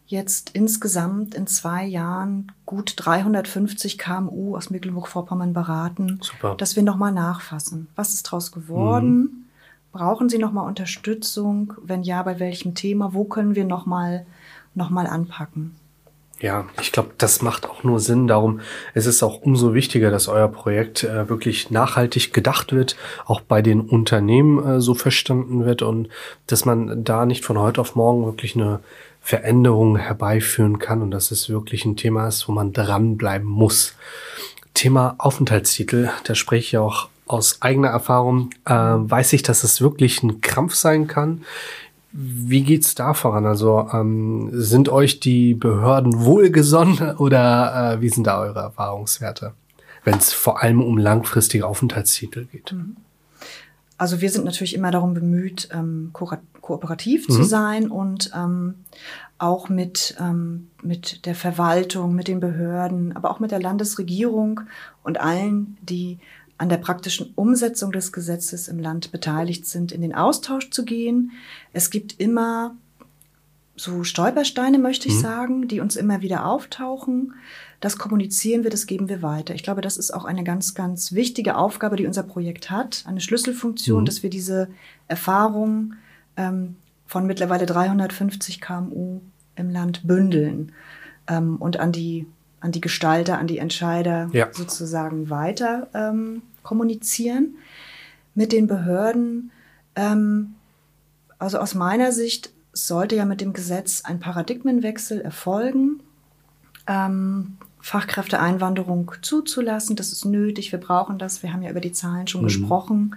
jetzt 0.07 0.51
insgesamt 0.53 1.35
in 1.35 1.47
zwei 1.47 1.85
Jahren 1.85 2.53
gut 2.67 2.95
350 2.97 3.99
KMU 3.99 4.57
aus 4.57 4.71
Mecklenburg-Vorpommern 4.71 5.53
beraten, 5.53 6.21
Super. 6.23 6.55
dass 6.57 6.77
wir 6.77 6.83
nochmal 6.83 7.12
nachfassen. 7.12 7.88
Was 7.97 8.15
ist 8.15 8.27
daraus 8.27 8.53
geworden? 8.53 9.49
Brauchen 9.93 10.29
Sie 10.29 10.38
nochmal 10.38 10.67
Unterstützung? 10.67 11.75
Wenn 11.83 12.03
ja, 12.03 12.23
bei 12.23 12.41
welchem 12.41 12.75
Thema? 12.75 13.12
Wo 13.12 13.25
können 13.25 13.55
wir 13.55 13.65
nochmal 13.65 14.27
noch 14.75 14.91
mal 14.91 15.07
anpacken? 15.07 15.77
Ja, 16.43 16.65
ich 16.81 16.91
glaube, 16.91 17.11
das 17.19 17.41
macht 17.41 17.69
auch 17.69 17.85
nur 17.85 18.01
Sinn. 18.01 18.27
Darum 18.27 18.61
ist 18.95 19.07
es 19.07 19.23
auch 19.23 19.43
umso 19.43 19.75
wichtiger, 19.75 20.11
dass 20.11 20.27
euer 20.27 20.49
Projekt 20.49 21.05
äh, 21.05 21.29
wirklich 21.29 21.71
nachhaltig 21.71 22.33
gedacht 22.33 22.73
wird, 22.73 22.97
auch 23.27 23.41
bei 23.41 23.62
den 23.62 23.81
Unternehmen 23.81 24.59
äh, 24.67 24.81
so 24.81 24.95
verstanden 24.95 25.65
wird 25.65 25.83
und 25.83 26.09
dass 26.49 26.65
man 26.65 27.05
da 27.05 27.27
nicht 27.27 27.45
von 27.45 27.59
heute 27.59 27.81
auf 27.81 27.95
morgen 27.95 28.25
wirklich 28.25 28.57
eine 28.57 28.81
Veränderung 29.23 29.97
herbeiführen 29.97 30.81
kann 30.81 31.01
und 31.01 31.13
dass 31.13 31.31
es 31.31 31.49
wirklich 31.49 31.85
ein 31.85 31.97
Thema 31.97 32.27
ist, 32.27 32.49
wo 32.49 32.53
man 32.53 32.73
dranbleiben 32.73 33.49
muss. 33.49 33.95
Thema 34.75 35.15
Aufenthaltstitel, 35.19 36.11
da 36.25 36.35
spreche 36.35 36.67
ich 36.67 36.79
auch 36.79 37.09
aus 37.29 37.63
eigener 37.63 37.89
Erfahrung, 37.89 38.51
äh, 38.67 38.75
weiß 38.75 39.33
ich, 39.35 39.43
dass 39.43 39.63
es 39.63 39.81
wirklich 39.81 40.23
ein 40.23 40.41
Krampf 40.41 40.75
sein 40.75 41.07
kann. 41.07 41.43
Wie 42.11 42.63
geht's 42.63 42.95
da 42.95 43.15
voran? 43.15 43.47
Also 43.47 43.89
ähm, 43.93 44.51
sind 44.53 44.89
euch 44.89 45.21
die 45.21 45.55
Behörden 45.55 46.25
wohlgesonnen 46.25 47.17
oder 47.17 47.95
äh, 47.95 48.01
wie 48.03 48.09
sind 48.09 48.27
da 48.27 48.41
eure 48.41 48.59
Erfahrungswerte, 48.59 49.55
wenn 50.05 50.19
es 50.19 50.33
vor 50.33 50.63
allem 50.63 50.83
um 50.83 50.99
langfristige 50.99 51.67
Aufenthaltstitel 51.67 52.47
geht? 52.47 52.75
Also 54.03 54.21
wir 54.21 54.31
sind 54.31 54.45
natürlich 54.45 54.75
immer 54.75 54.91
darum 54.91 55.15
bemüht, 55.15 55.69
ähm, 55.73 56.11
ko 56.12 56.29
kooperativ 56.61 57.29
Mhm. 57.29 57.33
zu 57.33 57.45
sein 57.45 57.88
und 57.88 58.33
ähm, 58.35 58.75
auch 59.38 59.69
mit, 59.69 60.17
ähm, 60.19 60.71
mit 60.83 61.25
der 61.25 61.37
Verwaltung, 61.37 62.12
mit 62.12 62.27
den 62.27 62.41
Behörden, 62.41 63.15
aber 63.15 63.31
auch 63.31 63.38
mit 63.38 63.53
der 63.53 63.61
Landesregierung 63.61 64.62
und 65.05 65.21
allen, 65.21 65.77
die 65.83 66.19
an 66.59 66.69
der 66.69 66.79
praktischen 66.79 67.33
Umsetzung 67.37 67.93
des 67.93 68.11
Gesetzes 68.11 68.67
im 68.67 68.81
Land 68.81 69.12
beteiligt 69.12 69.67
sind, 69.67 69.93
in 69.93 70.01
den 70.01 70.17
Austausch 70.17 70.71
zu 70.71 70.85
gehen. 70.85 71.31
Es 71.73 71.88
gibt 71.91 72.19
immer 72.19 72.75
so 73.83 74.05
Stolpersteine, 74.05 74.79
möchte 74.79 75.09
ich 75.09 75.14
Mhm. 75.14 75.21
sagen, 75.21 75.68
die 75.68 75.81
uns 75.81 75.97
immer 75.97 76.21
wieder 76.23 76.47
auftauchen. 76.47 77.35
Das 77.81 77.99
kommunizieren 77.99 78.62
wir, 78.62 78.71
das 78.71 78.87
geben 78.87 79.09
wir 79.09 79.23
weiter. 79.23 79.55
Ich 79.55 79.64
glaube, 79.64 79.81
das 79.81 79.97
ist 79.97 80.12
auch 80.14 80.25
eine 80.25 80.45
ganz, 80.45 80.75
ganz 80.75 81.12
wichtige 81.12 81.57
Aufgabe, 81.57 81.97
die 81.97 82.07
unser 82.07 82.23
Projekt 82.23 82.71
hat, 82.71 83.05
eine 83.09 83.21
Schlüsselfunktion, 83.21 84.03
Mhm. 84.03 84.07
dass 84.07 84.23
wir 84.23 84.31
diese 84.31 84.68
Erfahrung 85.09 85.95
ähm, 86.37 86.77
von 87.07 87.27
mittlerweile 87.27 87.66
350 87.66 88.61
KMU 88.61 89.21
im 89.57 89.68
Land 89.71 90.07
bündeln 90.07 90.73
ähm, 91.29 91.57
und 91.57 91.79
an 91.79 91.92
die 91.92 92.27
an 92.61 92.71
die 92.71 92.81
Gestalter, 92.81 93.38
an 93.40 93.49
die 93.49 93.59
Entscheider 93.59 94.31
Ja. 94.33 94.47
sozusagen 94.53 95.29
weiter 95.31 95.88
ähm, 95.95 96.42
kommunizieren. 96.62 97.57
Mit 98.37 98.53
den 98.53 98.68
Behörden, 98.68 99.51
ähm, 99.97 100.55
also 101.40 101.59
aus 101.59 101.75
meiner 101.75 102.12
Sicht 102.12 102.53
sollte 102.73 103.17
ja 103.17 103.25
mit 103.25 103.41
dem 103.41 103.53
Gesetz 103.53 104.03
ein 104.05 104.21
Paradigmenwechsel 104.21 105.21
erfolgen, 105.21 106.01
ähm, 106.87 107.59
Fachkräfteeinwanderung 107.81 109.13
zuzulassen. 109.23 109.97
Das 109.97 110.13
ist 110.13 110.25
nötig, 110.25 110.73
wir 110.73 110.79
brauchen 110.79 111.19
das. 111.19 111.43
Wir 111.43 111.53
haben 111.53 111.63
ja 111.63 111.71
über 111.71 111.81
die 111.81 111.93
Zahlen 111.93 112.29
schon 112.29 112.45
gesprochen. 112.45 113.17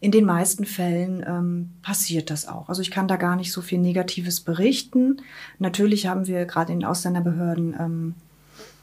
In 0.00 0.10
den 0.10 0.24
meisten 0.26 0.66
Fällen 0.66 1.24
ähm, 1.26 1.70
passiert 1.80 2.28
das 2.28 2.46
auch. 2.46 2.68
Also 2.68 2.82
ich 2.82 2.90
kann 2.90 3.08
da 3.08 3.16
gar 3.16 3.36
nicht 3.36 3.52
so 3.52 3.62
viel 3.62 3.78
Negatives 3.78 4.40
berichten. 4.40 5.22
Natürlich 5.58 6.08
haben 6.08 6.26
wir 6.26 6.44
gerade 6.44 6.72
in 6.72 6.80
den 6.80 6.88
Ausländerbehörden, 6.88 7.74
ähm, 7.78 8.14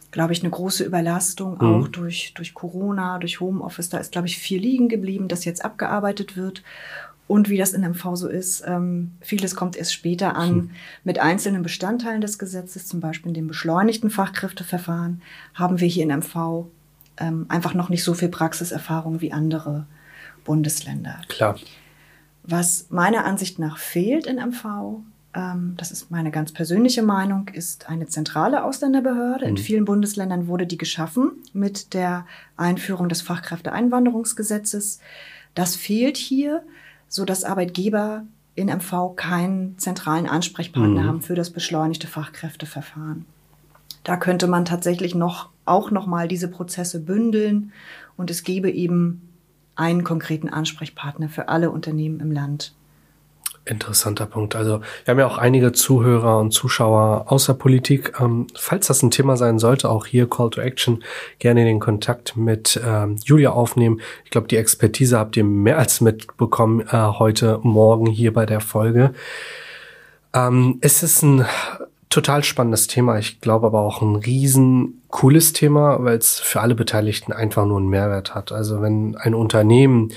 glaube 0.10 0.34
ich, 0.34 0.42
eine 0.42 0.50
große 0.50 0.84
Überlastung, 0.84 1.62
auch 1.62 1.88
durch, 1.90 2.34
durch 2.34 2.54
Corona, 2.54 3.20
durch 3.20 3.40
Homeoffice. 3.40 3.90
Da 3.90 3.98
ist, 3.98 4.12
glaube 4.12 4.28
ich, 4.28 4.38
viel 4.38 4.62
liegen 4.62 4.90
geblieben, 4.90 5.28
das 5.28 5.46
jetzt 5.46 5.64
abgearbeitet 5.64 6.36
wird. 6.36 6.64
Und 7.32 7.48
wie 7.48 7.58
das 7.58 7.72
in 7.72 7.90
MV 7.90 8.16
so 8.16 8.28
ist, 8.28 8.62
ähm, 8.68 9.14
vieles 9.22 9.56
kommt 9.56 9.78
erst 9.78 9.94
später 9.94 10.36
an. 10.36 10.72
Mit 11.06 11.18
einzelnen 11.20 11.64
Bestandteilen 11.64 12.20
des 12.20 12.38
Gesetzes, 12.38 12.88
zum 12.88 13.00
Beispiel 13.00 13.30
in 13.30 13.36
dem 13.36 13.48
beschleunigten 13.48 14.10
Fachkräfteverfahren, 14.10 15.22
haben 15.54 15.80
wir 15.80 15.88
hier 15.88 16.04
in 16.04 16.10
MV 16.10 16.66
ähm, 17.16 17.46
einfach 17.48 17.74
noch 17.74 17.88
nicht 17.88 18.04
so 18.04 18.14
viel 18.14 18.28
Praxiserfahrung 18.28 19.22
wie 19.22 19.32
andere 19.32 19.86
Bundesländer. 20.44 21.22
Klar. 21.30 21.56
Was 22.44 22.88
meiner 22.90 23.24
Ansicht 23.24 23.60
nach 23.60 23.78
fehlt 23.78 24.28
in 24.28 24.36
MV, 24.36 25.00
ähm, 25.34 25.76
das 25.78 25.92
ist 25.92 26.12
meine 26.12 26.32
ganz 26.32 26.52
persönliche 26.52 27.02
Meinung, 27.02 27.48
ist 27.54 27.88
eine 27.88 28.08
zentrale 28.08 28.66
Ausländerbehörde. 28.66 29.46
In 29.46 29.56
vielen 29.56 29.86
Bundesländern 29.86 30.48
wurde 30.48 30.68
die 30.68 30.78
geschaffen 30.78 31.32
mit 31.54 31.94
der 31.94 32.26
Einführung 32.58 33.08
des 33.08 33.22
Fachkräfteeinwanderungsgesetzes. 33.22 35.00
Das 35.56 35.78
fehlt 35.78 36.18
hier, 36.18 36.64
so 37.12 37.26
dass 37.26 37.44
Arbeitgeber 37.44 38.24
in 38.56 38.68
MV 38.68 39.16
keinen 39.18 39.78
zentralen 39.78 40.28
Ansprechpartner 40.28 41.04
haben 41.04 41.22
für 41.22 41.36
das 41.36 41.50
beschleunigte 41.50 42.08
Fachkräfteverfahren. 42.08 43.26
Da 44.06 44.16
könnte 44.16 44.48
man 44.48 44.64
tatsächlich 44.64 45.14
noch 45.14 45.50
auch 45.66 45.92
noch 45.92 46.08
mal 46.08 46.30
diese 46.30 46.48
Prozesse 46.48 47.02
bündeln 47.02 47.74
und 48.16 48.32
es 48.32 48.44
gäbe 48.44 48.72
eben 48.72 49.30
einen 49.76 50.06
konkreten 50.06 50.50
Ansprechpartner 50.50 51.28
für 51.28 51.50
alle 51.50 51.70
Unternehmen 51.70 52.22
im 52.22 52.32
Land. 52.32 52.74
Interessanter 53.66 54.26
Punkt. 54.26 54.56
Also 54.56 54.82
wir 55.06 55.12
haben 55.12 55.20
ja 55.20 55.28
auch 55.28 55.38
einige 55.38 55.72
Zuhörer 55.72 56.40
und 56.40 56.52
Zuschauer 56.52 57.26
aus 57.28 57.46
der 57.46 57.54
Politik. 57.54 58.14
Ähm, 58.20 58.48
falls 58.56 58.88
das 58.88 59.04
ein 59.04 59.12
Thema 59.12 59.38
sein 59.38 59.60
sollte, 59.60 59.90
auch 59.90 60.06
hier 60.06 60.30
Call 60.30 60.50
to 60.50 60.62
Action, 60.62 61.04
gerne 61.40 61.64
den 61.64 61.80
Kontakt 61.80 62.36
mit 62.36 62.82
ähm, 62.86 63.18
Julia 63.24 63.52
aufnehmen. 63.52 64.02
Ich 64.26 64.32
glaube, 64.32 64.48
die 64.48 64.58
Expertise 64.58 65.18
habt 65.18 65.38
ihr 65.38 65.44
mehr 65.44 65.78
als 65.78 66.02
mitbekommen 66.02 66.82
äh, 66.82 66.98
heute 67.20 67.60
Morgen 67.62 68.08
hier 68.08 68.34
bei 68.34 68.46
der 68.46 68.62
Folge. 68.62 69.14
Ähm, 70.34 70.80
es 70.82 71.04
ist 71.04 71.22
ein 71.22 71.46
total 72.10 72.44
spannendes 72.44 72.88
Thema. 72.88 73.18
Ich 73.18 73.42
glaube 73.42 73.68
aber 73.68 73.82
auch 73.82 74.02
ein 74.02 74.18
riesen 74.18 75.02
cooles 75.10 75.54
Thema, 75.54 76.04
weil 76.04 76.18
es 76.18 76.40
für 76.40 76.62
alle 76.62 76.76
Beteiligten 76.76 77.32
einfach 77.32 77.66
nur 77.66 77.78
einen 77.78 77.90
Mehrwert 77.90 78.36
hat. 78.36 78.52
Also 78.52 78.82
wenn 78.82 79.16
ein 79.18 79.34
Unternehmen 79.34 80.12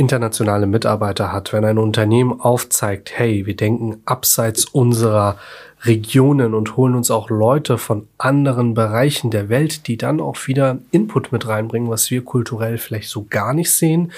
internationale 0.00 0.66
Mitarbeiter 0.66 1.30
hat, 1.30 1.52
wenn 1.52 1.64
ein 1.64 1.76
Unternehmen 1.76 2.40
aufzeigt, 2.40 3.12
hey, 3.14 3.44
wir 3.44 3.54
denken 3.54 4.00
abseits 4.06 4.64
unserer 4.64 5.36
Regionen 5.84 6.54
und 6.54 6.76
holen 6.76 6.94
uns 6.94 7.10
auch 7.10 7.28
Leute 7.28 7.76
von 7.76 8.08
anderen 8.16 8.72
Bereichen 8.72 9.30
der 9.30 9.50
Welt, 9.50 9.86
die 9.86 9.98
dann 9.98 10.20
auch 10.20 10.46
wieder 10.46 10.78
Input 10.90 11.32
mit 11.32 11.46
reinbringen, 11.46 11.90
was 11.90 12.10
wir 12.10 12.24
kulturell 12.24 12.78
vielleicht 12.78 13.10
so 13.10 13.26
gar 13.28 13.52
nicht 13.52 13.70
sehen, 13.70 14.10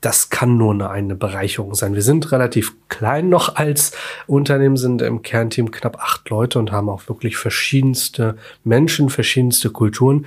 das 0.00 0.28
kann 0.30 0.56
nur 0.56 0.72
eine, 0.72 0.90
eine 0.90 1.14
Bereicherung 1.16 1.74
sein. 1.74 1.94
Wir 1.94 2.02
sind 2.02 2.30
relativ 2.30 2.74
klein 2.88 3.28
noch 3.28 3.56
als 3.56 3.92
Unternehmen, 4.26 4.76
sind 4.76 5.02
im 5.02 5.22
Kernteam 5.22 5.70
knapp 5.70 5.98
acht 5.98 6.28
Leute 6.28 6.58
und 6.58 6.70
haben 6.70 6.90
auch 6.90 7.08
wirklich 7.08 7.38
verschiedenste 7.38 8.36
Menschen, 8.62 9.08
verschiedenste 9.08 9.70
Kulturen. 9.70 10.26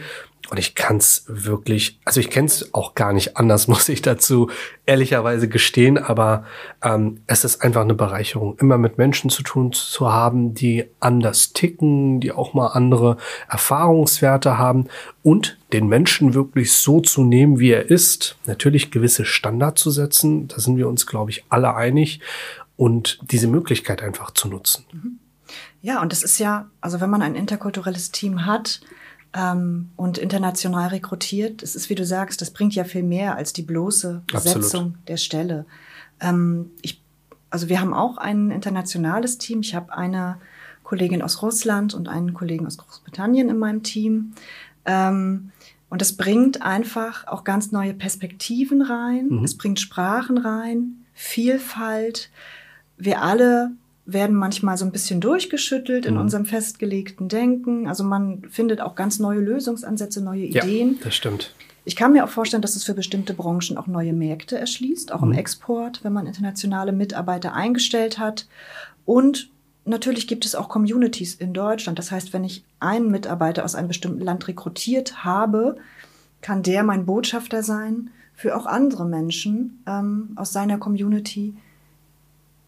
Und 0.49 0.57
ich 0.57 0.75
kann 0.75 0.97
es 0.97 1.25
wirklich, 1.27 1.99
also 2.05 2.19
ich 2.19 2.29
kenne 2.29 2.47
es 2.47 2.73
auch 2.73 2.95
gar 2.95 3.13
nicht 3.13 3.37
anders, 3.37 3.67
muss 3.67 3.89
ich 3.89 4.01
dazu 4.01 4.49
ehrlicherweise 4.85 5.49
gestehen, 5.49 5.97
aber 5.97 6.45
ähm, 6.81 7.21
es 7.27 7.43
ist 7.43 7.61
einfach 7.63 7.81
eine 7.81 7.93
Bereicherung, 7.93 8.57
immer 8.59 8.77
mit 8.77 8.97
Menschen 8.97 9.29
zu 9.29 9.43
tun 9.43 9.73
zu 9.73 10.11
haben, 10.11 10.53
die 10.53 10.85
anders 10.99 11.53
ticken, 11.53 12.19
die 12.19 12.31
auch 12.31 12.53
mal 12.53 12.67
andere 12.67 13.17
Erfahrungswerte 13.49 14.57
haben 14.57 14.87
und 15.23 15.57
den 15.73 15.87
Menschen 15.87 16.33
wirklich 16.33 16.71
so 16.71 17.01
zu 17.01 17.23
nehmen, 17.23 17.59
wie 17.59 17.71
er 17.71 17.89
ist, 17.89 18.37
natürlich 18.45 18.91
gewisse 18.91 19.25
Standards 19.25 19.81
zu 19.81 19.91
setzen, 19.91 20.47
da 20.47 20.59
sind 20.59 20.77
wir 20.77 20.87
uns, 20.87 21.05
glaube 21.05 21.31
ich, 21.31 21.43
alle 21.49 21.75
einig. 21.75 22.21
Und 22.77 23.17
diese 23.31 23.47
Möglichkeit 23.47 24.03
einfach 24.03 24.29
zu 24.29 24.47
nutzen. 24.47 24.85
Ja, 25.81 26.01
und 26.01 26.11
das 26.11 26.21
ist 26.21 26.37
ja, 26.37 26.69
also 26.79 27.01
wenn 27.01 27.09
man 27.09 27.23
ein 27.23 27.33
interkulturelles 27.33 28.11
Team 28.11 28.45
hat, 28.45 28.81
ähm, 29.33 29.89
und 29.95 30.17
international 30.17 30.89
rekrutiert. 30.89 31.63
Es 31.63 31.75
ist, 31.75 31.89
wie 31.89 31.95
du 31.95 32.05
sagst, 32.05 32.41
das 32.41 32.51
bringt 32.51 32.75
ja 32.75 32.83
viel 32.83 33.03
mehr 33.03 33.35
als 33.35 33.53
die 33.53 33.61
bloße 33.61 34.23
Besetzung 34.31 34.61
Absolut. 34.63 35.07
der 35.07 35.17
Stelle. 35.17 35.65
Ähm, 36.19 36.71
ich, 36.81 37.01
also 37.49 37.69
wir 37.69 37.79
haben 37.79 37.93
auch 37.93 38.17
ein 38.17 38.51
internationales 38.51 39.37
Team. 39.37 39.61
Ich 39.61 39.75
habe 39.75 39.95
eine 39.95 40.37
Kollegin 40.83 41.21
aus 41.21 41.41
Russland 41.41 41.93
und 41.93 42.07
einen 42.07 42.33
Kollegen 42.33 42.65
aus 42.65 42.77
Großbritannien 42.77 43.49
in 43.49 43.57
meinem 43.57 43.83
Team. 43.83 44.33
Ähm, 44.85 45.51
und 45.89 46.01
es 46.01 46.17
bringt 46.17 46.61
einfach 46.61 47.27
auch 47.27 47.43
ganz 47.43 47.71
neue 47.71 47.93
Perspektiven 47.93 48.81
rein. 48.81 49.41
Es 49.43 49.55
bringt 49.55 49.79
Sprachen 49.79 50.37
rein, 50.37 51.05
Vielfalt. 51.13 52.29
Wir 52.97 53.21
alle 53.21 53.71
werden 54.07 54.35
manchmal 54.37 54.77
so 54.77 54.85
ein 54.85 54.91
bisschen 54.91 55.19
durchgeschüttelt 55.19 56.05
in 56.05 56.17
unserem 56.17 56.45
festgelegten 56.45 57.27
Denken. 57.27 57.87
Also 57.87 58.05
man 58.05 58.43
findet 58.49 58.79
auch 58.79 58.95
ganz 58.95 59.19
neue 59.19 59.41
Lösungsansätze, 59.41 60.23
neue 60.23 60.45
Ideen. 60.45 60.93
Ja, 60.93 61.03
das 61.03 61.15
stimmt. 61.15 61.53
Ich 61.83 61.97
kann 61.97 62.13
mir 62.13 62.23
auch 62.23 62.29
vorstellen, 62.29 62.61
dass 62.61 62.75
es 62.75 62.85
für 62.85 62.93
bestimmte 62.93 63.33
Branchen 63.33 63.77
auch 63.77 63.87
neue 63.87 64.13
Märkte 64.13 64.57
erschließt, 64.57 65.11
auch 65.11 65.23
im 65.23 65.33
Export, 65.33 66.03
wenn 66.03 66.13
man 66.13 66.25
internationale 66.25 66.93
Mitarbeiter 66.93 67.53
eingestellt 67.53 68.17
hat. 68.17 68.47
Und 69.05 69.49
natürlich 69.83 70.27
gibt 70.27 70.45
es 70.45 70.55
auch 70.55 70.69
Communities 70.69 71.35
in 71.35 71.53
Deutschland. 71.53 71.99
Das 71.99 72.11
heißt, 72.11 72.31
wenn 72.31 72.45
ich 72.45 72.63
einen 72.79 73.11
Mitarbeiter 73.11 73.65
aus 73.65 73.75
einem 73.75 73.87
bestimmten 73.89 74.21
Land 74.21 74.47
rekrutiert 74.47 75.25
habe, 75.25 75.77
kann 76.41 76.63
der 76.63 76.83
mein 76.83 77.05
Botschafter 77.05 77.61
sein 77.61 78.09
für 78.33 78.55
auch 78.55 78.67
andere 78.67 79.05
Menschen 79.05 79.83
ähm, 79.87 80.31
aus 80.35 80.53
seiner 80.53 80.77
Community, 80.77 81.55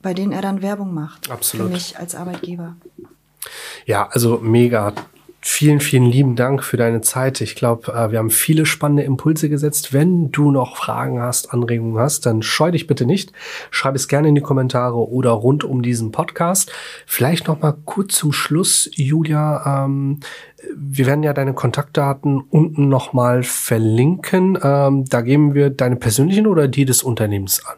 bei 0.01 0.13
denen 0.13 0.31
er 0.31 0.41
dann 0.41 0.61
Werbung 0.61 0.93
macht. 0.93 1.29
Absolut. 1.29 1.67
Für 1.67 1.73
mich 1.73 1.97
als 1.97 2.15
Arbeitgeber. 2.15 2.75
Ja, 3.85 4.07
also 4.07 4.39
mega. 4.41 4.93
Vielen, 5.41 5.79
vielen 5.79 6.05
lieben 6.05 6.35
Dank 6.35 6.65
für 6.65 6.75
deine 6.75 6.99
Zeit. 6.99 7.39
Ich 7.39 7.55
glaube, 7.55 7.93
äh, 7.93 8.11
wir 8.11 8.19
haben 8.19 8.29
viele 8.29 8.65
spannende 8.65 9.03
Impulse 9.03 9.47
gesetzt. 9.47 9.93
Wenn 9.93 10.33
du 10.33 10.51
noch 10.51 10.75
Fragen 10.75 11.21
hast, 11.21 11.53
Anregungen 11.53 11.97
hast, 11.97 12.25
dann 12.25 12.41
scheu 12.41 12.71
dich 12.71 12.87
bitte 12.87 13.05
nicht. 13.05 13.31
Schreib 13.71 13.95
es 13.95 14.09
gerne 14.09 14.27
in 14.27 14.35
die 14.35 14.41
Kommentare 14.41 14.97
oder 14.97 15.31
rund 15.31 15.63
um 15.63 15.81
diesen 15.81 16.11
Podcast. 16.11 16.73
Vielleicht 17.05 17.47
noch 17.47 17.61
mal 17.61 17.73
kurz 17.85 18.15
zum 18.15 18.33
Schluss, 18.33 18.89
Julia. 18.93 19.85
Ähm, 19.85 20.19
wir 20.75 21.05
werden 21.05 21.23
ja 21.23 21.31
deine 21.31 21.53
Kontaktdaten 21.53 22.41
unten 22.41 22.89
noch 22.89 23.13
mal 23.13 23.43
verlinken. 23.43 24.59
Ähm, 24.61 25.05
da 25.05 25.21
geben 25.21 25.53
wir 25.53 25.69
deine 25.69 25.95
persönlichen 25.95 26.47
oder 26.47 26.67
die 26.67 26.83
des 26.83 27.01
Unternehmens 27.01 27.65
an. 27.65 27.77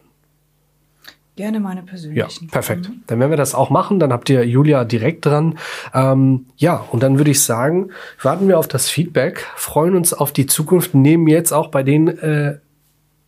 Gerne 1.36 1.60
meine 1.60 1.80
Ja, 1.80 1.86
persönlichen. 1.86 2.48
perfekt. 2.48 2.90
Dann 3.06 3.18
werden 3.18 3.30
wir 3.30 3.36
das 3.38 3.54
auch 3.54 3.70
machen. 3.70 3.98
Dann 3.98 4.12
habt 4.12 4.28
ihr 4.28 4.46
Julia 4.46 4.84
direkt 4.84 5.24
dran. 5.24 5.58
Ähm, 5.94 6.46
ja, 6.56 6.76
und 6.76 7.02
dann 7.02 7.16
würde 7.18 7.30
ich 7.30 7.40
sagen, 7.42 7.90
warten 8.20 8.48
wir 8.48 8.58
auf 8.58 8.68
das 8.68 8.90
Feedback, 8.90 9.46
freuen 9.56 9.96
uns 9.96 10.12
auf 10.12 10.32
die 10.32 10.46
Zukunft, 10.46 10.94
nehmen 10.94 11.26
jetzt 11.28 11.52
auch 11.52 11.68
bei 11.68 11.82
den, 11.82 12.08
äh, 12.08 12.58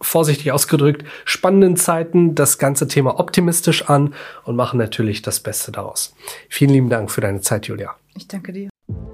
vorsichtig 0.03 0.53
ausgedrückt, 0.53 1.05
spannenden 1.25 1.77
Zeiten 1.77 2.35
das 2.35 2.59
ganze 2.59 2.89
Thema 2.89 3.19
optimistisch 3.19 3.89
an 3.89 4.13
und 4.45 4.55
machen 4.55 4.79
natürlich 4.79 5.23
das 5.23 5.41
Beste 5.41 5.73
daraus. 5.73 6.15
Vielen 6.51 6.73
lieben 6.73 6.91
Dank 6.91 7.11
für 7.11 7.23
deine 7.23 7.41
Zeit, 7.41 7.69
Julia. 7.69 7.95
Ich 8.15 8.29
danke 8.29 8.53
dir. 8.53 8.69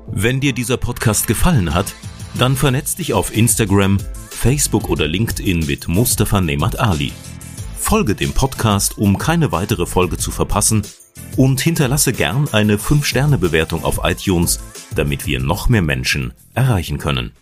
Wenn 0.08 0.40
dir 0.40 0.52
dieser 0.52 0.78
Podcast 0.78 1.28
gefallen 1.28 1.74
hat, 1.74 1.94
dann 2.38 2.56
vernetz 2.56 2.96
dich 2.96 3.14
auf 3.14 3.36
Instagram, 3.36 3.98
Facebook 4.30 4.88
oder 4.90 5.06
LinkedIn 5.06 5.64
mit 5.66 5.86
Mustafa 5.86 6.40
Nemat 6.40 6.80
Ali. 6.80 7.12
Folge 7.80 8.14
dem 8.14 8.32
Podcast, 8.32 8.98
um 8.98 9.18
keine 9.18 9.50
weitere 9.50 9.84
Folge 9.84 10.16
zu 10.16 10.30
verpassen 10.30 10.82
und 11.36 11.60
hinterlasse 11.60 12.12
gern 12.12 12.48
eine 12.52 12.76
5-Sterne-Bewertung 12.76 13.82
auf 13.84 14.00
iTunes, 14.04 14.60
damit 14.94 15.26
wir 15.26 15.40
noch 15.40 15.68
mehr 15.68 15.82
Menschen 15.82 16.32
erreichen 16.54 16.98
können. 16.98 17.32